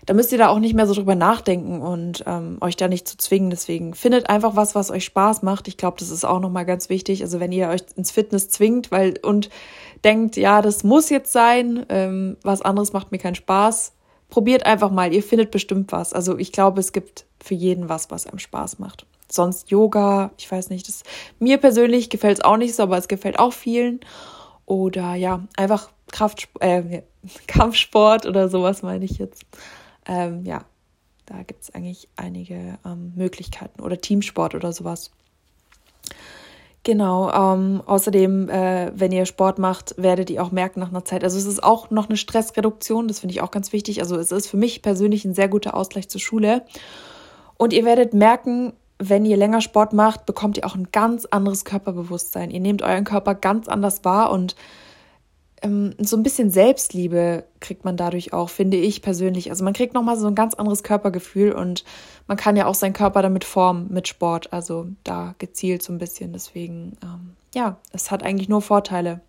da 0.07 0.15
müsst 0.15 0.31
ihr 0.31 0.39
da 0.39 0.49
auch 0.49 0.61
nicht 0.61 0.75
mehr 0.75 0.87
so 0.87 0.95
drüber 0.95 1.17
nachdenken 1.17 1.83
und 1.83 2.23
ähm, 2.29 2.59
euch 2.61 2.77
da 2.77 2.87
nicht 2.87 3.09
zu 3.09 3.17
zwingen. 3.17 3.51
Deswegen 3.51 3.93
findet 3.93 4.31
einfach 4.31 4.55
was, 4.55 4.77
was 4.77 4.93
euch 4.93 5.05
Spaß 5.05 5.43
macht. 5.43 5.67
Ich 5.67 5.77
glaube, 5.77 5.97
das 5.99 6.11
ist 6.11 6.25
auch 6.25 6.39
nochmal 6.39 6.65
ganz 6.65 6.89
wichtig. 6.89 7.23
Also 7.23 7.41
wenn 7.41 7.51
ihr 7.51 7.69
euch 7.69 7.83
ins 7.97 8.13
Fitness 8.13 8.49
zwingt, 8.49 8.93
weil 8.93 9.19
und 9.23 9.51
denkt, 10.05 10.37
ja, 10.37 10.63
das 10.63 10.85
muss 10.85 11.11
jetzt 11.11 11.33
sein, 11.33 11.85
ähm, 11.89 12.37
was 12.43 12.63
anderes 12.63 12.93
macht 12.93 13.11
mir 13.11 13.19
keinen 13.19 13.35
Spaß, 13.35 13.95
probiert 14.37 14.67
einfach 14.67 14.91
mal, 14.91 15.15
ihr 15.15 15.23
findet 15.23 15.51
bestimmt 15.51 15.93
was. 15.93 16.13
Also 16.13 16.37
ich 16.37 16.53
glaube, 16.53 16.79
es 16.79 16.93
gibt 16.93 17.25
für 17.43 17.55
jeden 17.55 17.89
was, 17.89 18.11
was 18.11 18.27
einem 18.27 18.39
Spaß 18.39 18.79
macht. 18.79 19.07
sonst 19.33 19.71
Yoga, 19.71 20.31
ich 20.37 20.53
weiß 20.53 20.69
nicht, 20.69 20.87
das, 20.89 21.05
mir 21.39 21.57
persönlich 21.57 22.11
gefällt 22.11 22.37
es 22.37 22.45
auch 22.45 22.59
nicht 22.59 22.75
so, 22.75 22.83
aber 22.83 22.99
es 22.99 23.09
gefällt 23.09 23.39
auch 23.39 23.55
vielen. 23.55 24.01
Oder 24.67 25.15
ja, 25.15 25.43
einfach 25.57 25.89
Kraft, 26.13 26.51
äh, 26.61 27.01
Kampfsport 27.47 28.27
oder 28.27 28.51
sowas 28.51 28.83
meine 28.83 29.07
ich 29.07 29.17
jetzt. 29.17 29.47
Ähm, 30.05 30.45
ja, 30.45 30.67
da 31.25 31.43
gibt 31.43 31.63
es 31.63 31.75
eigentlich 31.75 32.11
einige 32.17 32.79
ähm, 32.85 33.15
Möglichkeiten. 33.17 33.81
Oder 33.81 34.03
Teamsport 34.03 34.55
oder 34.55 34.71
sowas. 34.71 35.13
Genau, 36.87 37.33
ähm, 37.33 37.83
außerdem, 37.85 38.49
äh, 38.49 38.93
wenn 38.95 39.11
ihr 39.11 39.27
Sport 39.27 39.59
macht, 39.59 39.97
werdet 39.97 40.31
ihr 40.31 40.41
auch 40.41 40.53
merken 40.53 40.79
nach 40.79 40.91
einer 40.91 41.05
Zeit. 41.05 41.25
Also 41.25 41.37
es 41.37 41.45
ist 41.45 41.65
auch 41.65 41.91
noch 41.91 42.09
eine 42.09 42.17
Stressreduktion, 42.17 43.09
das 43.09 43.19
finde 43.19 43.35
ich 43.35 43.41
auch 43.41 43.51
ganz 43.51 43.73
wichtig. 43.73 44.03
Also 44.03 44.15
es 44.17 44.31
ist 44.31 44.47
für 44.47 44.57
mich 44.57 44.83
persönlich 44.83 45.25
ein 45.25 45.35
sehr 45.35 45.49
guter 45.49 45.75
Ausgleich 45.75 46.09
zur 46.09 46.21
Schule. 46.21 46.63
Und 47.57 47.73
ihr 47.73 47.85
werdet 47.85 48.15
merken, 48.15 48.73
wenn 49.01 49.27
ihr 49.27 49.37
länger 49.37 49.63
Sport 49.63 49.95
macht, 49.95 50.27
bekommt 50.27 50.59
ihr 50.59 50.65
auch 50.65 50.77
ein 50.77 50.93
ganz 50.93 51.27
anderes 51.27 51.65
Körperbewusstsein. 51.65 52.53
Ihr 52.53 52.61
nehmt 52.61 52.83
euren 52.83 53.03
Körper 53.03 53.35
ganz 53.35 53.67
anders 53.67 54.05
wahr 54.05 54.31
und 54.31 54.55
so 55.63 56.17
ein 56.17 56.23
bisschen 56.23 56.51
Selbstliebe 56.51 57.45
kriegt 57.61 57.85
man 57.85 57.97
dadurch 57.97 58.33
auch, 58.33 58.51
finde 58.51 58.77
ich 58.77 59.01
persönlich. 59.01 59.51
Also 59.51 59.65
man 59.65 59.73
kriegt 59.73 59.95
nochmal 59.95 60.19
so 60.19 60.27
ein 60.27 60.35
ganz 60.35 60.55
anderes 60.55 60.83
Körpergefühl 60.83 61.53
und 61.53 61.85
man 62.27 62.37
kann 62.37 62.57
ja 62.57 62.67
auch 62.67 62.75
seinen 62.75 62.93
Körper 62.93 63.23
damit 63.23 63.45
formen 63.45 63.89
mit 63.91 64.07
Sport. 64.07 64.53
Also 64.53 64.87
da 65.03 65.35
gezielt 65.39 65.83
so 65.83 65.93
ein 65.93 65.99
bisschen. 65.99 66.33
Deswegen, 66.33 66.97
ähm, 67.03 67.37
ja, 67.55 67.79
es 67.93 68.11
hat 68.11 68.23
eigentlich 68.23 68.49
nur 68.49 68.61
Vorteile. 68.61 69.21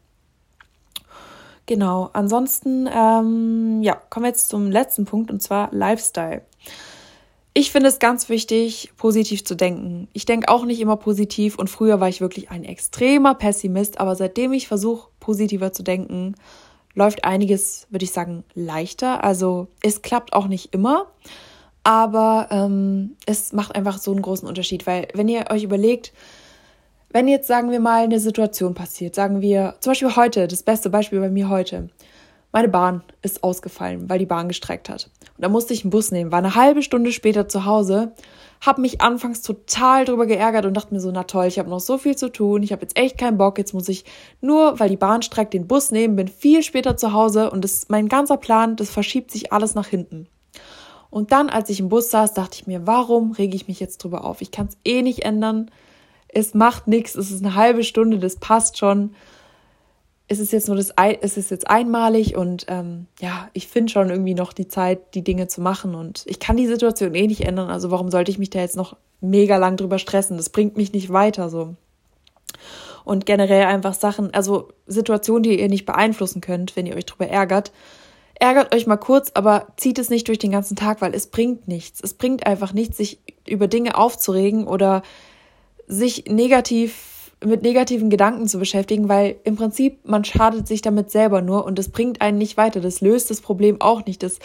Genau, 1.65 2.09
ansonsten, 2.13 2.87
ähm, 2.93 3.81
ja, 3.81 3.95
kommen 4.09 4.23
wir 4.23 4.29
jetzt 4.29 4.49
zum 4.49 4.71
letzten 4.71 5.05
Punkt 5.05 5.31
und 5.31 5.41
zwar 5.41 5.69
Lifestyle. 5.73 6.41
Ich 7.53 7.71
finde 7.71 7.89
es 7.89 7.97
ganz 7.97 8.29
wichtig, 8.29 8.93
positiv 8.97 9.43
zu 9.43 9.55
denken. 9.55 10.07
Ich 10.13 10.25
denke 10.25 10.47
auch 10.47 10.63
nicht 10.63 10.79
immer 10.79 10.95
positiv 10.95 11.57
und 11.57 11.69
früher 11.69 11.99
war 11.99 12.07
ich 12.07 12.21
wirklich 12.21 12.51
ein 12.51 12.63
extremer 12.63 13.33
Pessimist, 13.33 13.99
aber 13.99 14.15
seitdem 14.15 14.53
ich 14.53 14.67
versuche, 14.67 15.09
positiver 15.27 15.73
zu 15.73 15.83
denken, 15.83 16.35
läuft 16.95 17.25
einiges, 17.25 17.85
würde 17.89 18.05
ich 18.05 18.13
sagen, 18.13 18.45
leichter. 18.55 19.25
Also 19.25 19.67
es 19.83 20.01
klappt 20.01 20.31
auch 20.31 20.47
nicht 20.47 20.73
immer, 20.73 21.07
aber 21.83 22.47
ähm, 22.49 23.17
es 23.25 23.51
macht 23.51 23.75
einfach 23.75 23.97
so 23.97 24.11
einen 24.11 24.21
großen 24.21 24.47
Unterschied, 24.47 24.87
weil 24.87 25.09
wenn 25.13 25.27
ihr 25.27 25.47
euch 25.51 25.63
überlegt, 25.63 26.13
wenn 27.09 27.27
jetzt, 27.27 27.47
sagen 27.47 27.71
wir 27.71 27.81
mal, 27.81 28.03
eine 28.03 28.21
Situation 28.21 28.73
passiert, 28.73 29.15
sagen 29.15 29.41
wir, 29.41 29.75
zum 29.81 29.91
Beispiel 29.91 30.15
heute, 30.15 30.47
das 30.47 30.63
beste 30.63 30.89
Beispiel 30.89 31.19
bei 31.19 31.29
mir 31.29 31.49
heute, 31.49 31.89
meine 32.51 32.69
Bahn 32.69 33.03
ist 33.21 33.43
ausgefallen, 33.43 34.09
weil 34.09 34.19
die 34.19 34.25
Bahn 34.25 34.47
gestreckt 34.47 34.89
hat. 34.89 35.09
Und 35.35 35.43
da 35.43 35.49
musste 35.49 35.73
ich 35.73 35.83
einen 35.83 35.91
Bus 35.91 36.11
nehmen, 36.11 36.31
war 36.31 36.39
eine 36.39 36.55
halbe 36.55 36.81
Stunde 36.81 37.11
später 37.11 37.47
zu 37.47 37.65
Hause, 37.65 38.13
habe 38.61 38.81
mich 38.81 39.01
anfangs 39.01 39.41
total 39.41 40.05
drüber 40.05 40.25
geärgert 40.25 40.65
und 40.65 40.73
dachte 40.73 40.93
mir 40.93 40.99
so, 40.99 41.11
na 41.11 41.23
toll, 41.23 41.45
ich 41.45 41.59
habe 41.59 41.69
noch 41.69 41.79
so 41.79 41.97
viel 41.97 42.15
zu 42.15 42.31
tun, 42.31 42.63
ich 42.63 42.71
habe 42.71 42.81
jetzt 42.81 42.97
echt 42.97 43.17
keinen 43.17 43.37
Bock, 43.37 43.57
jetzt 43.57 43.73
muss 43.73 43.89
ich 43.89 44.05
nur, 44.41 44.79
weil 44.79 44.89
die 44.89 44.97
Bahn 44.97 45.21
streckt, 45.21 45.53
den 45.53 45.67
Bus 45.67 45.91
nehmen, 45.91 46.15
bin 46.15 46.27
viel 46.27 46.63
später 46.63 46.97
zu 46.97 47.13
Hause 47.13 47.51
und 47.51 47.63
das, 47.63 47.89
mein 47.89 48.07
ganzer 48.07 48.37
Plan, 48.37 48.75
das 48.75 48.89
verschiebt 48.89 49.31
sich 49.31 49.53
alles 49.53 49.75
nach 49.75 49.87
hinten. 49.87 50.27
Und 51.09 51.31
dann, 51.31 51.49
als 51.49 51.69
ich 51.69 51.79
im 51.79 51.89
Bus 51.89 52.09
saß, 52.09 52.33
dachte 52.33 52.57
ich 52.59 52.67
mir, 52.67 52.85
warum 52.87 53.31
rege 53.31 53.55
ich 53.55 53.67
mich 53.67 53.79
jetzt 53.79 54.03
drüber 54.03 54.25
auf? 54.25 54.41
Ich 54.41 54.51
kann 54.51 54.67
es 54.67 54.77
eh 54.83 55.01
nicht 55.01 55.23
ändern. 55.23 55.71
Es 56.27 56.53
macht 56.53 56.87
nichts, 56.87 57.15
es 57.15 57.31
ist 57.31 57.43
eine 57.43 57.55
halbe 57.55 57.83
Stunde, 57.83 58.19
das 58.19 58.35
passt 58.35 58.77
schon 58.77 59.15
es 60.27 60.39
ist 60.39 60.51
jetzt 60.51 60.67
nur 60.67 60.75
das, 60.75 60.93
es 61.21 61.37
ist 61.37 61.51
jetzt 61.51 61.69
einmalig 61.69 62.35
und 62.35 62.65
ähm, 62.67 63.07
ja, 63.19 63.49
ich 63.53 63.67
finde 63.67 63.91
schon 63.91 64.09
irgendwie 64.09 64.33
noch 64.33 64.51
die 64.51 64.67
Zeit, 64.67 65.13
die 65.13 65.23
Dinge 65.23 65.47
zu 65.47 65.61
machen 65.61 65.95
und 65.95 66.23
ich 66.25 66.39
kann 66.39 66.57
die 66.57 66.67
Situation 66.67 67.15
eh 67.15 67.27
nicht 67.27 67.45
ändern. 67.45 67.69
Also 67.69 67.91
warum 67.91 68.11
sollte 68.11 68.31
ich 68.31 68.37
mich 68.37 68.49
da 68.49 68.59
jetzt 68.59 68.75
noch 68.75 68.97
mega 69.21 69.55
lang 69.57 69.77
drüber 69.77 69.99
stressen? 69.99 70.35
Das 70.35 70.49
bringt 70.49 70.75
mich 70.75 70.91
nicht 70.91 71.13
weiter 71.13 71.49
so. 71.49 71.75
Und 73.05 73.25
generell 73.25 73.63
einfach 73.63 73.93
Sachen, 73.93 74.33
also 74.33 74.67
Situationen, 74.85 75.43
die 75.43 75.61
ihr 75.61 75.69
nicht 75.69 75.85
beeinflussen 75.85 76.41
könnt, 76.41 76.75
wenn 76.75 76.85
ihr 76.85 76.95
euch 76.97 77.05
drüber 77.05 77.27
ärgert. 77.27 77.71
Ärgert 78.35 78.75
euch 78.75 78.85
mal 78.85 78.97
kurz, 78.97 79.31
aber 79.33 79.67
zieht 79.77 79.97
es 79.97 80.09
nicht 80.09 80.27
durch 80.27 80.39
den 80.39 80.51
ganzen 80.51 80.75
Tag, 80.75 81.01
weil 81.01 81.15
es 81.15 81.27
bringt 81.27 81.69
nichts. 81.69 82.01
Es 82.03 82.13
bringt 82.13 82.45
einfach 82.45 82.73
nichts, 82.73 82.97
sich 82.97 83.19
über 83.47 83.69
Dinge 83.69 83.97
aufzuregen 83.97 84.67
oder 84.67 85.03
sich 85.87 86.25
negativ 86.25 87.16
mit 87.43 87.61
negativen 87.61 88.09
Gedanken 88.09 88.47
zu 88.47 88.57
beschäftigen, 88.57 89.09
weil 89.09 89.35
im 89.43 89.55
Prinzip 89.55 90.07
man 90.07 90.23
schadet 90.23 90.67
sich 90.67 90.81
damit 90.81 91.11
selber 91.11 91.41
nur 91.41 91.65
und 91.65 91.77
das 91.77 91.89
bringt 91.89 92.21
einen 92.21 92.37
nicht 92.37 92.57
weiter. 92.57 92.79
Das 92.79 93.01
löst 93.01 93.29
das 93.29 93.41
Problem 93.41 93.79
auch 93.79 94.05
nicht. 94.05 94.23
Das 94.23 94.39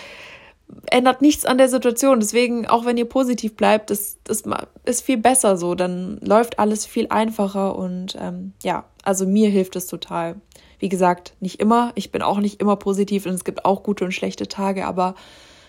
ändert 0.90 1.22
nichts 1.22 1.44
an 1.44 1.58
der 1.58 1.68
Situation. 1.68 2.20
Deswegen, 2.20 2.66
auch 2.66 2.84
wenn 2.84 2.96
ihr 2.96 3.04
positiv 3.04 3.56
bleibt, 3.56 3.90
das, 3.90 4.18
das 4.24 4.42
ist 4.84 5.02
viel 5.02 5.16
besser 5.16 5.56
so. 5.56 5.74
Dann 5.74 6.18
läuft 6.20 6.58
alles 6.58 6.86
viel 6.86 7.06
einfacher 7.08 7.76
und 7.76 8.16
ähm, 8.20 8.52
ja, 8.62 8.84
also 9.02 9.26
mir 9.26 9.48
hilft 9.48 9.76
es 9.76 9.86
total. 9.86 10.36
Wie 10.78 10.88
gesagt, 10.88 11.34
nicht 11.40 11.60
immer. 11.60 11.92
Ich 11.94 12.10
bin 12.10 12.22
auch 12.22 12.40
nicht 12.40 12.60
immer 12.60 12.76
positiv 12.76 13.26
und 13.26 13.32
es 13.32 13.44
gibt 13.44 13.64
auch 13.64 13.82
gute 13.82 14.04
und 14.04 14.12
schlechte 14.12 14.48
Tage, 14.48 14.86
aber 14.86 15.14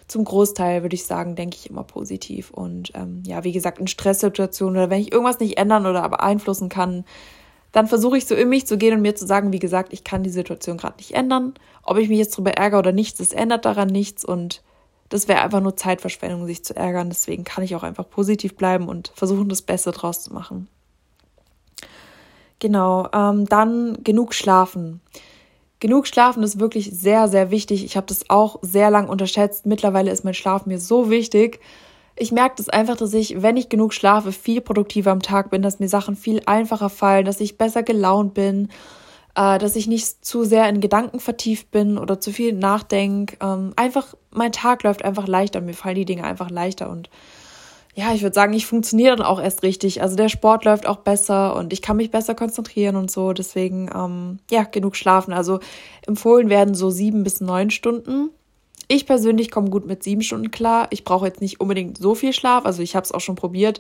zum 0.08 0.26
Großteil 0.26 0.82
würde 0.82 0.96
ich 0.96 1.06
sagen, 1.06 1.36
denke 1.36 1.58
ich 1.58 1.70
immer 1.70 1.84
positiv. 1.84 2.52
Und 2.52 2.92
ähm, 2.96 3.24
ja, 3.26 3.44
wie 3.44 3.52
gesagt, 3.52 3.80
in 3.80 3.88
Stresssituationen 3.88 4.78
oder 4.78 4.90
wenn 4.90 5.02
ich 5.02 5.12
irgendwas 5.12 5.40
nicht 5.40 5.58
ändern 5.58 5.86
oder 5.86 6.08
beeinflussen 6.10 6.70
kann, 6.70 7.06
dann 7.72 7.88
versuche 7.88 8.18
ich 8.18 8.28
so 8.28 8.36
in 8.36 8.50
mich 8.50 8.68
zu 8.68 8.78
gehen 8.78 8.94
und 8.94 9.02
mir 9.02 9.16
zu 9.16 9.26
sagen, 9.26 9.52
wie 9.52 9.60
gesagt, 9.60 9.94
ich 9.94 10.04
kann 10.04 10.24
die 10.24 10.30
Situation 10.30 10.78
gerade 10.78 10.98
nicht 10.98 11.16
ändern. 11.16 11.54
Ob 11.84 11.98
ich 11.98 12.08
mich 12.08 12.20
jetzt 12.20 12.36
darüber 12.36 12.52
ärgere 12.52 12.80
oder 12.80 12.92
nichts, 12.92 13.18
das 13.18 13.34
ändert 13.34 13.66
daran 13.66 13.88
nichts 13.88 14.24
und 14.24 14.62
das 15.10 15.28
wäre 15.28 15.42
einfach 15.42 15.62
nur 15.62 15.76
Zeitverschwendung, 15.76 16.46
sich 16.46 16.64
zu 16.64 16.76
ärgern. 16.76 17.10
Deswegen 17.10 17.44
kann 17.44 17.64
ich 17.64 17.76
auch 17.76 17.84
einfach 17.84 18.10
positiv 18.10 18.56
bleiben 18.56 18.88
und 18.88 19.12
versuchen, 19.16 19.50
das 19.50 19.62
Beste 19.62 19.92
draus 19.92 20.24
zu 20.24 20.34
machen. 20.34 20.68
Genau, 22.60 23.10
ähm, 23.14 23.46
dann 23.46 23.98
genug 24.04 24.34
schlafen. 24.34 25.02
Genug 25.84 26.08
schlafen 26.08 26.44
ist 26.44 26.62
wirklich 26.62 26.92
sehr, 26.94 27.28
sehr 27.28 27.52
wichtig. 27.52 27.84
Ich 27.84 27.98
habe 27.98 28.08
das 28.08 28.30
auch 28.30 28.58
sehr 28.62 28.90
lang 28.90 29.10
unterschätzt. 29.10 29.66
Mittlerweile 29.66 30.12
ist 30.12 30.24
mein 30.24 30.34
Schlaf 30.34 30.66
mir 30.66 30.80
so 30.80 31.10
wichtig. 31.10 31.60
Ich 32.16 32.32
merke 32.32 32.56
das 32.56 32.70
einfach, 32.70 32.96
dass 32.96 33.14
ich, 33.14 33.42
wenn 33.42 33.58
ich 33.58 33.68
genug 33.68 33.94
schlafe, 33.94 34.32
viel 34.32 34.62
produktiver 34.62 35.12
am 35.12 35.22
Tag 35.22 35.50
bin, 35.50 35.62
dass 35.62 35.82
mir 35.82 35.90
Sachen 35.90 36.16
viel 36.16 36.42
einfacher 36.46 36.90
fallen, 36.90 37.26
dass 37.26 37.42
ich 37.42 37.58
besser 37.58 37.84
gelaunt 37.84 38.34
bin, 38.34 38.70
äh, 39.36 39.58
dass 39.58 39.76
ich 39.76 39.88
nicht 39.88 40.24
zu 40.24 40.46
sehr 40.46 40.70
in 40.70 40.80
Gedanken 40.80 41.20
vertieft 41.20 41.70
bin 41.70 41.98
oder 41.98 42.18
zu 42.18 42.32
viel 42.32 42.54
nachdenke. 42.54 43.36
Ähm, 43.42 43.74
einfach, 43.76 44.14
mein 44.32 44.54
Tag 44.54 44.84
läuft 44.84 45.04
einfach 45.04 45.28
leichter, 45.28 45.60
mir 45.60 45.74
fallen 45.74 45.96
die 45.96 46.06
Dinge 46.06 46.24
einfach 46.24 46.50
leichter 46.50 46.90
und 46.90 47.10
ja, 47.96 48.14
ich 48.14 48.24
würde 48.24 48.34
sagen, 48.34 48.54
ich 48.54 48.66
funktioniere 48.66 49.16
dann 49.16 49.26
auch 49.26 49.40
erst 49.40 49.62
richtig. 49.62 50.02
Also 50.02 50.16
der 50.16 50.30
Sport 50.30 50.66
läuft 50.66 50.88
auch 50.88 50.98
besser 50.98 51.56
und 51.56 51.72
ich 51.74 51.82
kann 51.82 51.98
mich 51.98 52.10
besser 52.10 52.34
konzentrieren 52.34 52.96
und 52.96 53.12
so. 53.12 53.34
Deswegen, 53.34 53.90
ähm, 53.94 54.40
ja, 54.50 54.64
genug 54.64 54.96
schlafen. 54.96 55.32
Also 55.32 55.60
empfohlen 56.08 56.50
werden 56.50 56.74
so 56.74 56.90
sieben 56.90 57.24
bis 57.24 57.40
neun 57.40 57.70
Stunden. 57.70 58.32
Ich 58.88 59.06
persönlich 59.06 59.52
komme 59.52 59.70
gut 59.70 59.86
mit 59.86 60.04
sieben 60.04 60.24
Stunden 60.24 60.50
klar. 60.50 60.88
Ich 60.90 61.04
brauche 61.04 61.28
jetzt 61.28 61.42
nicht 61.42 61.62
unbedingt 61.62 62.00
so 62.00 62.16
viel 62.16 62.34
Schlaf. 62.34 62.66
Also 62.66 62.82
ich 62.82 62.96
habe 62.96 63.04
es 63.04 63.12
auch 63.12 63.22
schon 63.22 63.36
probiert, 63.36 63.80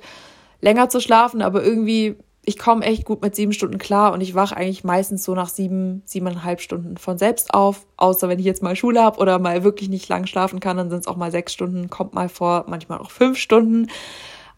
länger 0.61 0.89
zu 0.89 0.99
schlafen, 0.99 1.41
aber 1.41 1.63
irgendwie 1.63 2.15
ich 2.45 2.57
komme 2.57 2.85
echt 2.85 3.05
gut 3.05 3.21
mit 3.21 3.35
sieben 3.35 3.53
Stunden 3.53 3.77
klar 3.77 4.11
und 4.11 4.19
ich 4.21 4.35
wache 4.35 4.57
eigentlich 4.57 4.83
meistens 4.83 5.23
so 5.23 5.33
nach 5.33 5.47
sieben, 5.47 6.01
siebeneinhalb 6.05 6.59
Stunden 6.59 6.97
von 6.97 7.17
selbst 7.17 7.53
auf. 7.53 7.85
Außer 7.95 8.27
wenn 8.27 8.39
ich 8.39 8.45
jetzt 8.45 8.61
mal 8.61 8.75
Schule 8.75 9.01
habe 9.01 9.19
oder 9.19 9.39
mal 9.39 9.63
wirklich 9.63 9.89
nicht 9.89 10.09
lang 10.09 10.25
schlafen 10.25 10.59
kann, 10.59 10.75
dann 10.75 10.89
sind 10.89 10.99
es 10.99 11.07
auch 11.07 11.15
mal 11.15 11.31
sechs 11.31 11.53
Stunden, 11.53 11.89
kommt 11.89 12.13
mal 12.13 12.27
vor, 12.27 12.65
manchmal 12.67 12.99
auch 12.99 13.11
fünf 13.11 13.37
Stunden. 13.37 13.87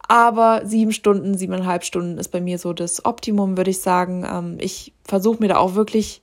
Aber 0.08 0.62
sieben 0.64 0.92
Stunden, 0.92 1.36
siebeneinhalb 1.36 1.84
Stunden 1.84 2.18
ist 2.18 2.28
bei 2.28 2.40
mir 2.40 2.58
so 2.58 2.72
das 2.72 3.04
Optimum, 3.04 3.56
würde 3.56 3.70
ich 3.70 3.80
sagen. 3.80 4.26
Ähm, 4.28 4.56
ich 4.60 4.92
versuche 5.04 5.40
mir 5.40 5.48
da 5.48 5.56
auch 5.58 5.74
wirklich 5.74 6.22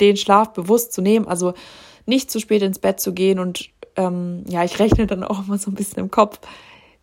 den 0.00 0.16
Schlaf 0.16 0.52
bewusst 0.52 0.92
zu 0.92 1.00
nehmen. 1.00 1.26
Also 1.26 1.54
nicht 2.04 2.30
zu 2.30 2.38
spät 2.38 2.62
ins 2.62 2.78
Bett 2.78 3.00
zu 3.00 3.14
gehen 3.14 3.38
und 3.38 3.70
ähm, 3.96 4.44
ja, 4.48 4.64
ich 4.64 4.78
rechne 4.78 5.06
dann 5.06 5.24
auch 5.24 5.46
immer 5.46 5.58
so 5.58 5.70
ein 5.70 5.74
bisschen 5.74 5.98
im 6.00 6.10
Kopf 6.10 6.40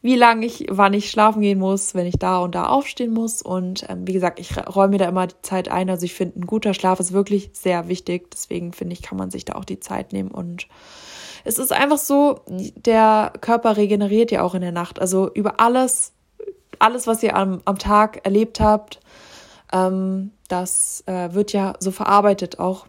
wie 0.01 0.15
lange 0.15 0.45
ich, 0.45 0.67
wann 0.69 0.93
ich 0.93 1.11
schlafen 1.11 1.41
gehen 1.41 1.59
muss, 1.59 1.93
wenn 1.93 2.05
ich 2.05 2.17
da 2.17 2.39
und 2.39 2.55
da 2.55 2.67
aufstehen 2.67 3.13
muss. 3.13 3.41
Und 3.41 3.85
ähm, 3.89 4.07
wie 4.07 4.13
gesagt, 4.13 4.39
ich 4.39 4.55
räume 4.73 4.91
mir 4.91 4.97
da 4.99 5.09
immer 5.09 5.27
die 5.27 5.41
Zeit 5.41 5.69
ein. 5.69 5.89
Also 5.89 6.05
ich 6.05 6.13
finde, 6.13 6.39
ein 6.39 6.45
guter 6.45 6.73
Schlaf 6.73 6.99
ist 6.99 7.11
wirklich 7.11 7.49
sehr 7.53 7.89
wichtig. 7.89 8.31
Deswegen 8.31 8.71
finde 8.71 8.93
ich, 8.93 9.01
kann 9.01 9.17
man 9.17 9.29
sich 9.29 9.43
da 9.43 9.55
auch 9.55 9.65
die 9.65 9.81
Zeit 9.81 10.13
nehmen. 10.13 10.31
Und 10.31 10.67
es 11.43 11.59
ist 11.59 11.73
einfach 11.73 11.97
so, 11.97 12.39
der 12.47 13.33
Körper 13.41 13.75
regeneriert 13.75 14.31
ja 14.31 14.41
auch 14.41 14.55
in 14.55 14.61
der 14.61 14.71
Nacht. 14.71 14.99
Also 14.99 15.29
über 15.33 15.59
alles, 15.59 16.13
alles, 16.79 17.05
was 17.05 17.21
ihr 17.21 17.35
am, 17.35 17.61
am 17.65 17.77
Tag 17.77 18.21
erlebt 18.23 18.61
habt, 18.61 19.01
ähm, 19.73 20.31
das 20.47 21.03
äh, 21.07 21.33
wird 21.33 21.51
ja 21.51 21.73
so 21.79 21.91
verarbeitet 21.91 22.59
auch. 22.59 22.87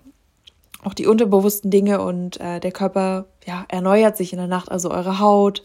Auch 0.83 0.95
die 0.95 1.07
unterbewussten 1.07 1.71
Dinge 1.71 2.01
und 2.01 2.41
äh, 2.41 2.59
der 2.59 2.73
Körper 2.73 3.27
ja, 3.47 3.67
erneuert 3.69 4.17
sich 4.17 4.33
in 4.33 4.39
der 4.39 4.49
Nacht, 4.49 4.71
also 4.71 4.91
eure 4.91 5.19
Haut, 5.19 5.63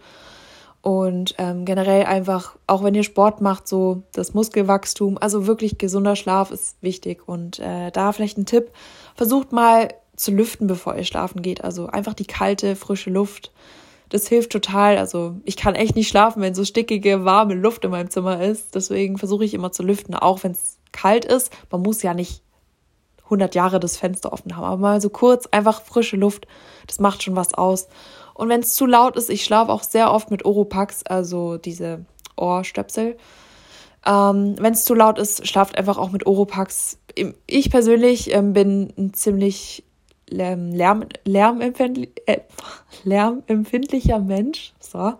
und 0.85 1.33
ähm, 1.39 1.65
generell 1.65 2.05
einfach, 2.05 2.57
auch 2.67 2.83
wenn 2.83 2.93
ihr 2.93 3.01
Sport 3.01 3.41
macht, 3.41 3.67
so 3.67 4.03
das 4.11 4.35
Muskelwachstum, 4.35 5.17
also 5.19 5.47
wirklich 5.47 5.79
gesunder 5.79 6.15
Schlaf 6.15 6.51
ist 6.51 6.77
wichtig. 6.81 7.27
Und 7.27 7.57
äh, 7.57 7.89
da 7.89 8.11
vielleicht 8.11 8.37
ein 8.37 8.45
Tipp, 8.45 8.69
versucht 9.15 9.51
mal 9.51 9.89
zu 10.15 10.31
lüften, 10.31 10.67
bevor 10.67 10.95
ihr 10.95 11.03
schlafen 11.03 11.41
geht. 11.41 11.63
Also 11.63 11.87
einfach 11.87 12.13
die 12.13 12.27
kalte, 12.27 12.75
frische 12.75 13.09
Luft 13.09 13.51
das 14.09 14.27
hilft 14.27 14.51
total. 14.51 14.99
Also 14.99 15.37
ich 15.43 15.57
kann 15.57 15.73
echt 15.73 15.95
nicht 15.95 16.07
schlafen, 16.07 16.39
wenn 16.43 16.53
so 16.53 16.63
stickige, 16.63 17.25
warme 17.25 17.55
Luft 17.55 17.83
in 17.83 17.89
meinem 17.89 18.11
Zimmer 18.11 18.39
ist. 18.39 18.75
Deswegen 18.75 19.17
versuche 19.17 19.43
ich 19.43 19.55
immer 19.55 19.71
zu 19.71 19.81
lüften, 19.81 20.13
auch 20.13 20.43
wenn 20.43 20.51
es 20.51 20.77
kalt 20.91 21.25
ist. 21.25 21.51
Man 21.71 21.81
muss 21.81 22.03
ja 22.03 22.13
nicht 22.13 22.43
100 23.23 23.55
Jahre 23.55 23.79
das 23.79 23.97
Fenster 23.97 24.31
offen 24.31 24.55
haben, 24.55 24.65
aber 24.65 24.77
mal 24.77 25.01
so 25.01 25.09
kurz 25.09 25.47
einfach 25.47 25.81
frische 25.81 26.15
Luft, 26.15 26.45
das 26.85 26.99
macht 26.99 27.23
schon 27.23 27.35
was 27.35 27.55
aus. 27.55 27.87
Und 28.35 28.49
wenn 28.49 28.59
es 28.59 28.75
zu 28.75 28.85
laut 28.85 29.15
ist, 29.15 29.29
ich 29.29 29.43
schlafe 29.43 29.71
auch 29.71 29.81
sehr 29.81 30.11
oft 30.11 30.29
mit 30.29 30.45
Oropax, 30.45 31.03
also 31.03 31.57
diese 31.57 32.05
Ohrstöpsel. 32.35 33.17
Ähm, 34.05 34.55
wenn 34.59 34.73
es 34.73 34.85
zu 34.85 34.93
laut 34.93 35.17
ist, 35.17 35.47
schlaft 35.47 35.77
einfach 35.77 35.97
auch 35.97 36.11
mit 36.11 36.27
Oropax. 36.27 36.99
Ich 37.47 37.71
persönlich 37.71 38.31
ähm, 38.33 38.53
bin 38.53 38.93
ein 38.97 39.13
ziemlich 39.13 39.83
Lärm, 40.29 40.71
Lärm, 40.71 41.05
lärmempfindlich, 41.23 42.09
äh, 42.25 42.39
lärmempfindlicher 43.03 44.19
Mensch. 44.19 44.73
So. 44.79 45.13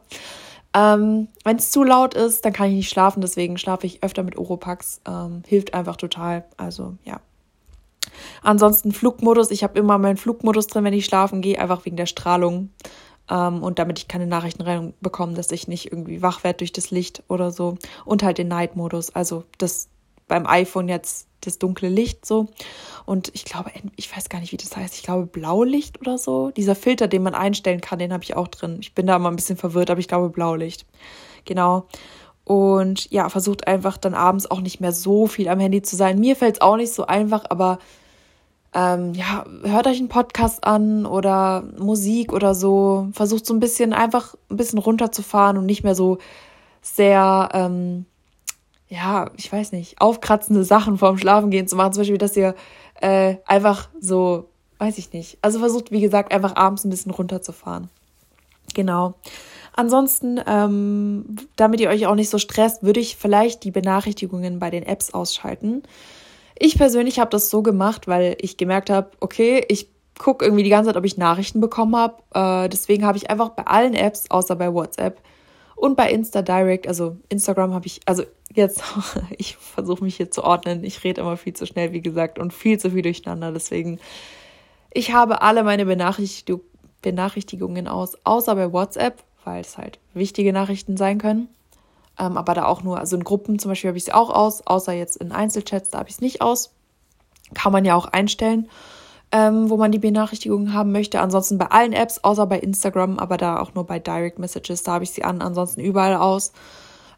Ähm, 0.74 1.30
Wenn 1.46 1.56
es 1.56 1.72
zu 1.72 1.84
laut 1.84 2.16
ist, 2.16 2.44
dann 2.44 2.52
kann 2.52 2.68
ich 2.68 2.76
nicht 2.76 2.90
schlafen, 2.90 3.22
deswegen 3.22 3.58
schlafe 3.58 3.88
ich 3.88 4.04
öfter 4.04 4.24
mit 4.24 4.38
Oropax. 4.38 5.00
Ähm, 5.08 5.44
hilft 5.48 5.74
einfach 5.74 5.96
total. 5.96 6.44
Also 6.58 6.98
ja. 7.06 7.22
Ansonsten 8.42 8.92
Flugmodus. 8.92 9.52
Ich 9.52 9.64
habe 9.64 9.80
immer 9.80 9.98
meinen 9.98 10.18
Flugmodus 10.18 10.68
drin, 10.68 10.84
wenn 10.84 10.94
ich 10.94 11.06
schlafen 11.06 11.42
gehe, 11.42 11.60
einfach 11.60 11.86
wegen 11.86 11.96
der 11.96 12.06
Strahlung. 12.06 12.70
Ähm, 13.30 13.64
und 13.64 13.80
damit 13.80 14.00
ich 14.00 14.08
keine 14.08 14.28
Nachrichten 14.28 14.62
reinbekomme, 14.62 15.34
dass 15.34 15.52
ich 15.52 15.68
nicht 15.68 15.92
irgendwie 15.92 16.22
wach 16.22 16.44
werde 16.44 16.58
durch 16.58 16.74
das 16.74 16.92
Licht 16.92 17.24
oder 17.28 17.52
so. 17.52 17.78
Und 18.06 18.24
halt 18.24 18.38
den 18.38 18.48
Night-Modus. 18.48 19.16
Also 19.16 19.44
das 19.58 19.90
beim 20.28 20.48
iPhone 20.48 20.88
jetzt 20.88 21.28
das 21.42 21.60
dunkle 21.60 21.90
Licht 21.90 22.26
so. 22.26 22.48
Und 23.06 23.30
ich 23.34 23.46
glaube, 23.46 23.72
ich 23.96 24.16
weiß 24.16 24.30
gar 24.30 24.40
nicht, 24.40 24.52
wie 24.52 24.58
das 24.58 24.76
heißt. 24.76 24.96
Ich 24.96 25.04
glaube, 25.04 25.28
Blaulicht 25.28 26.00
oder 26.02 26.18
so. 26.18 26.52
Dieser 26.52 26.76
Filter, 26.76 27.08
den 27.08 27.24
man 27.24 27.36
einstellen 27.36 27.82
kann, 27.82 28.00
den 28.00 28.14
habe 28.14 28.24
ich 28.24 28.36
auch 28.36 28.48
drin. 28.48 28.78
Ich 28.82 28.96
bin 28.96 29.06
da 29.06 29.20
mal 29.20 29.30
ein 29.30 29.36
bisschen 29.36 29.58
verwirrt, 29.58 29.90
aber 29.90 30.00
ich 30.00 30.08
glaube, 30.08 30.30
Blaulicht. 30.30 30.86
Genau. 31.46 31.88
Und 32.44 33.12
ja, 33.12 33.30
versucht 33.30 33.68
einfach 33.68 33.98
dann 33.98 34.14
abends 34.14 34.50
auch 34.50 34.62
nicht 34.62 34.80
mehr 34.80 34.92
so 34.92 35.28
viel 35.28 35.48
am 35.48 35.60
Handy 35.60 35.82
zu 35.82 35.96
sein. 35.96 36.20
Mir 36.20 36.36
fällt 36.36 36.56
es 36.56 36.62
auch 36.62 36.78
nicht 36.78 36.94
so 36.94 37.06
einfach, 37.06 37.46
aber 37.50 37.80
ähm, 38.76 39.14
ja, 39.14 39.46
hört 39.64 39.88
euch 39.88 39.98
einen 39.98 40.10
Podcast 40.10 40.64
an 40.64 41.06
oder 41.06 41.64
Musik 41.80 42.34
oder 42.34 42.54
so. 42.54 43.08
Versucht 43.14 43.46
so 43.46 43.54
ein 43.54 43.60
bisschen 43.60 43.94
einfach 43.94 44.36
ein 44.52 44.58
bisschen 44.58 44.80
runterzufahren 44.80 45.58
und 45.58 45.66
nicht 45.66 45.84
mehr 45.84 45.96
so 45.96 46.20
sehr 46.82 47.50
ähm, 47.54 48.06
ja, 48.88 49.32
ich 49.38 49.52
weiß 49.52 49.72
nicht, 49.72 50.00
aufkratzende 50.00 50.64
Sachen 50.64 50.98
vorm 50.98 51.18
Schlafengehen 51.18 51.68
zu 51.68 51.76
machen. 51.76 51.94
Zum 51.94 52.02
Beispiel, 52.02 52.18
dass 52.18 52.38
ihr 52.38 52.56
äh, 53.02 53.38
einfach 53.46 53.90
so, 54.00 54.50
weiß 54.78 54.98
ich 54.98 55.12
nicht. 55.12 55.38
Also 55.42 55.60
versucht, 55.60 55.92
wie 55.92 56.02
gesagt, 56.02 56.34
einfach 56.34 56.56
abends 56.56 56.86
ein 56.86 56.90
bisschen 56.90 57.12
runterzufahren. 57.12 57.90
Genau. 58.74 59.16
Ansonsten, 59.74 60.40
ähm, 60.48 61.36
damit 61.56 61.82
ihr 61.82 61.90
euch 61.90 62.08
auch 62.08 62.16
nicht 62.16 62.30
so 62.30 62.38
stresst, 62.38 62.84
würde 62.84 63.00
ich 63.00 63.18
vielleicht 63.18 63.64
die 63.64 63.72
Benachrichtigungen 63.72 64.60
bei 64.60 64.70
den 64.70 64.84
Apps 64.84 65.14
ausschalten. 65.14 65.84
Ich 66.58 66.78
persönlich 66.78 67.20
habe 67.20 67.30
das 67.30 67.50
so 67.50 67.62
gemacht, 67.62 68.08
weil 68.08 68.38
ich 68.40 68.58
gemerkt 68.58 68.90
habe, 68.90 69.12
okay, 69.20 69.66
ich 69.68 69.90
gucke 70.18 70.46
irgendwie 70.46 70.64
die 70.64 70.70
ganze 70.70 70.90
Zeit, 70.90 70.98
ob 70.98 71.06
ich 71.06 71.18
Nachrichten 71.18 71.60
bekommen 71.60 71.96
habe. 71.96 72.16
Äh, 72.34 72.70
deswegen 72.70 73.06
habe 73.06 73.18
ich 73.18 73.30
einfach 73.30 73.50
bei 73.50 73.68
allen 73.68 73.94
Apps, 73.94 74.32
außer 74.32 74.56
bei 74.56 74.74
WhatsApp, 74.74 75.20
und 75.76 75.98
bei 75.98 76.10
Insta 76.10 76.42
Direct, 76.42 76.88
also 76.88 77.18
Instagram 77.28 77.74
habe 77.74 77.86
ich, 77.86 78.00
also 78.06 78.24
jetzt, 78.54 78.82
ich 79.38 79.58
versuche 79.58 80.04
mich 80.04 80.16
hier 80.16 80.32
zu 80.32 80.44
ordnen. 80.44 80.84
Ich 80.84 81.04
rede 81.04 81.22
immer 81.22 81.36
viel 81.38 81.54
zu 81.54 81.66
schnell, 81.66 81.92
wie 81.92 82.02
gesagt, 82.02 82.40
und 82.40 82.54
viel 82.54 82.80
zu 82.80 82.92
viel 82.92 83.02
durcheinander. 83.02 83.52
Deswegen, 83.52 84.00
ich 84.92 85.14
habe 85.14 85.42
alle 85.42 85.64
meine 85.64 85.86
Benachrichtig 85.86 86.62
Benachrichtigungen 87.02 87.88
aus, 87.88 88.18
außer 88.24 88.56
bei 88.56 88.74
WhatsApp, 88.74 89.24
weil 89.44 89.62
es 89.62 89.78
halt 89.78 90.00
wichtige 90.16 90.52
Nachrichten 90.52 90.98
sein 90.98 91.20
können. 91.20 91.50
Ähm, 92.20 92.38
aber 92.38 92.54
da 92.54 92.66
auch 92.66 92.84
nur, 92.84 93.00
also 93.00 93.16
in 93.16 93.24
Gruppen 93.24 93.60
zum 93.60 93.72
Beispiel 93.72 93.90
habe 93.90 93.98
ich 93.98 94.06
sie 94.06 94.14
auch 94.14 94.30
aus, 94.30 94.66
außer 94.66 94.94
jetzt 94.94 95.18
in 95.18 95.32
Einzelchats, 95.32 95.90
da 95.90 96.00
habe 96.00 96.10
ich 96.10 96.16
es 96.16 96.22
nicht 96.22 96.42
aus. 96.42 96.74
Kann 97.54 97.72
man 97.72 97.86
ja 97.86 97.96
auch 97.96 98.06
einstellen 98.06 98.70
ähm, 99.32 99.70
wo 99.70 99.76
man 99.76 99.92
die 99.92 100.00
Benachrichtigungen 100.00 100.74
haben 100.74 100.94
möchte. 100.94 101.20
Ansonsten 101.20 101.58
bei 101.58 101.68
allen 101.68 101.92
Apps, 101.92 102.24
außer 102.24 102.46
bei 102.48 102.60
Instagram, 102.60 103.20
aber 103.20 103.36
da 103.36 103.60
auch 103.60 103.74
nur 103.74 103.86
bei 103.86 104.00
Direct 104.00 104.40
Messages, 104.40 104.84
da 104.84 104.94
habe 104.94 105.04
ich 105.04 105.12
sie 105.12 105.24
an, 105.26 105.42
ansonsten 105.42 105.82
überall 105.82 106.16
aus. 106.16 106.54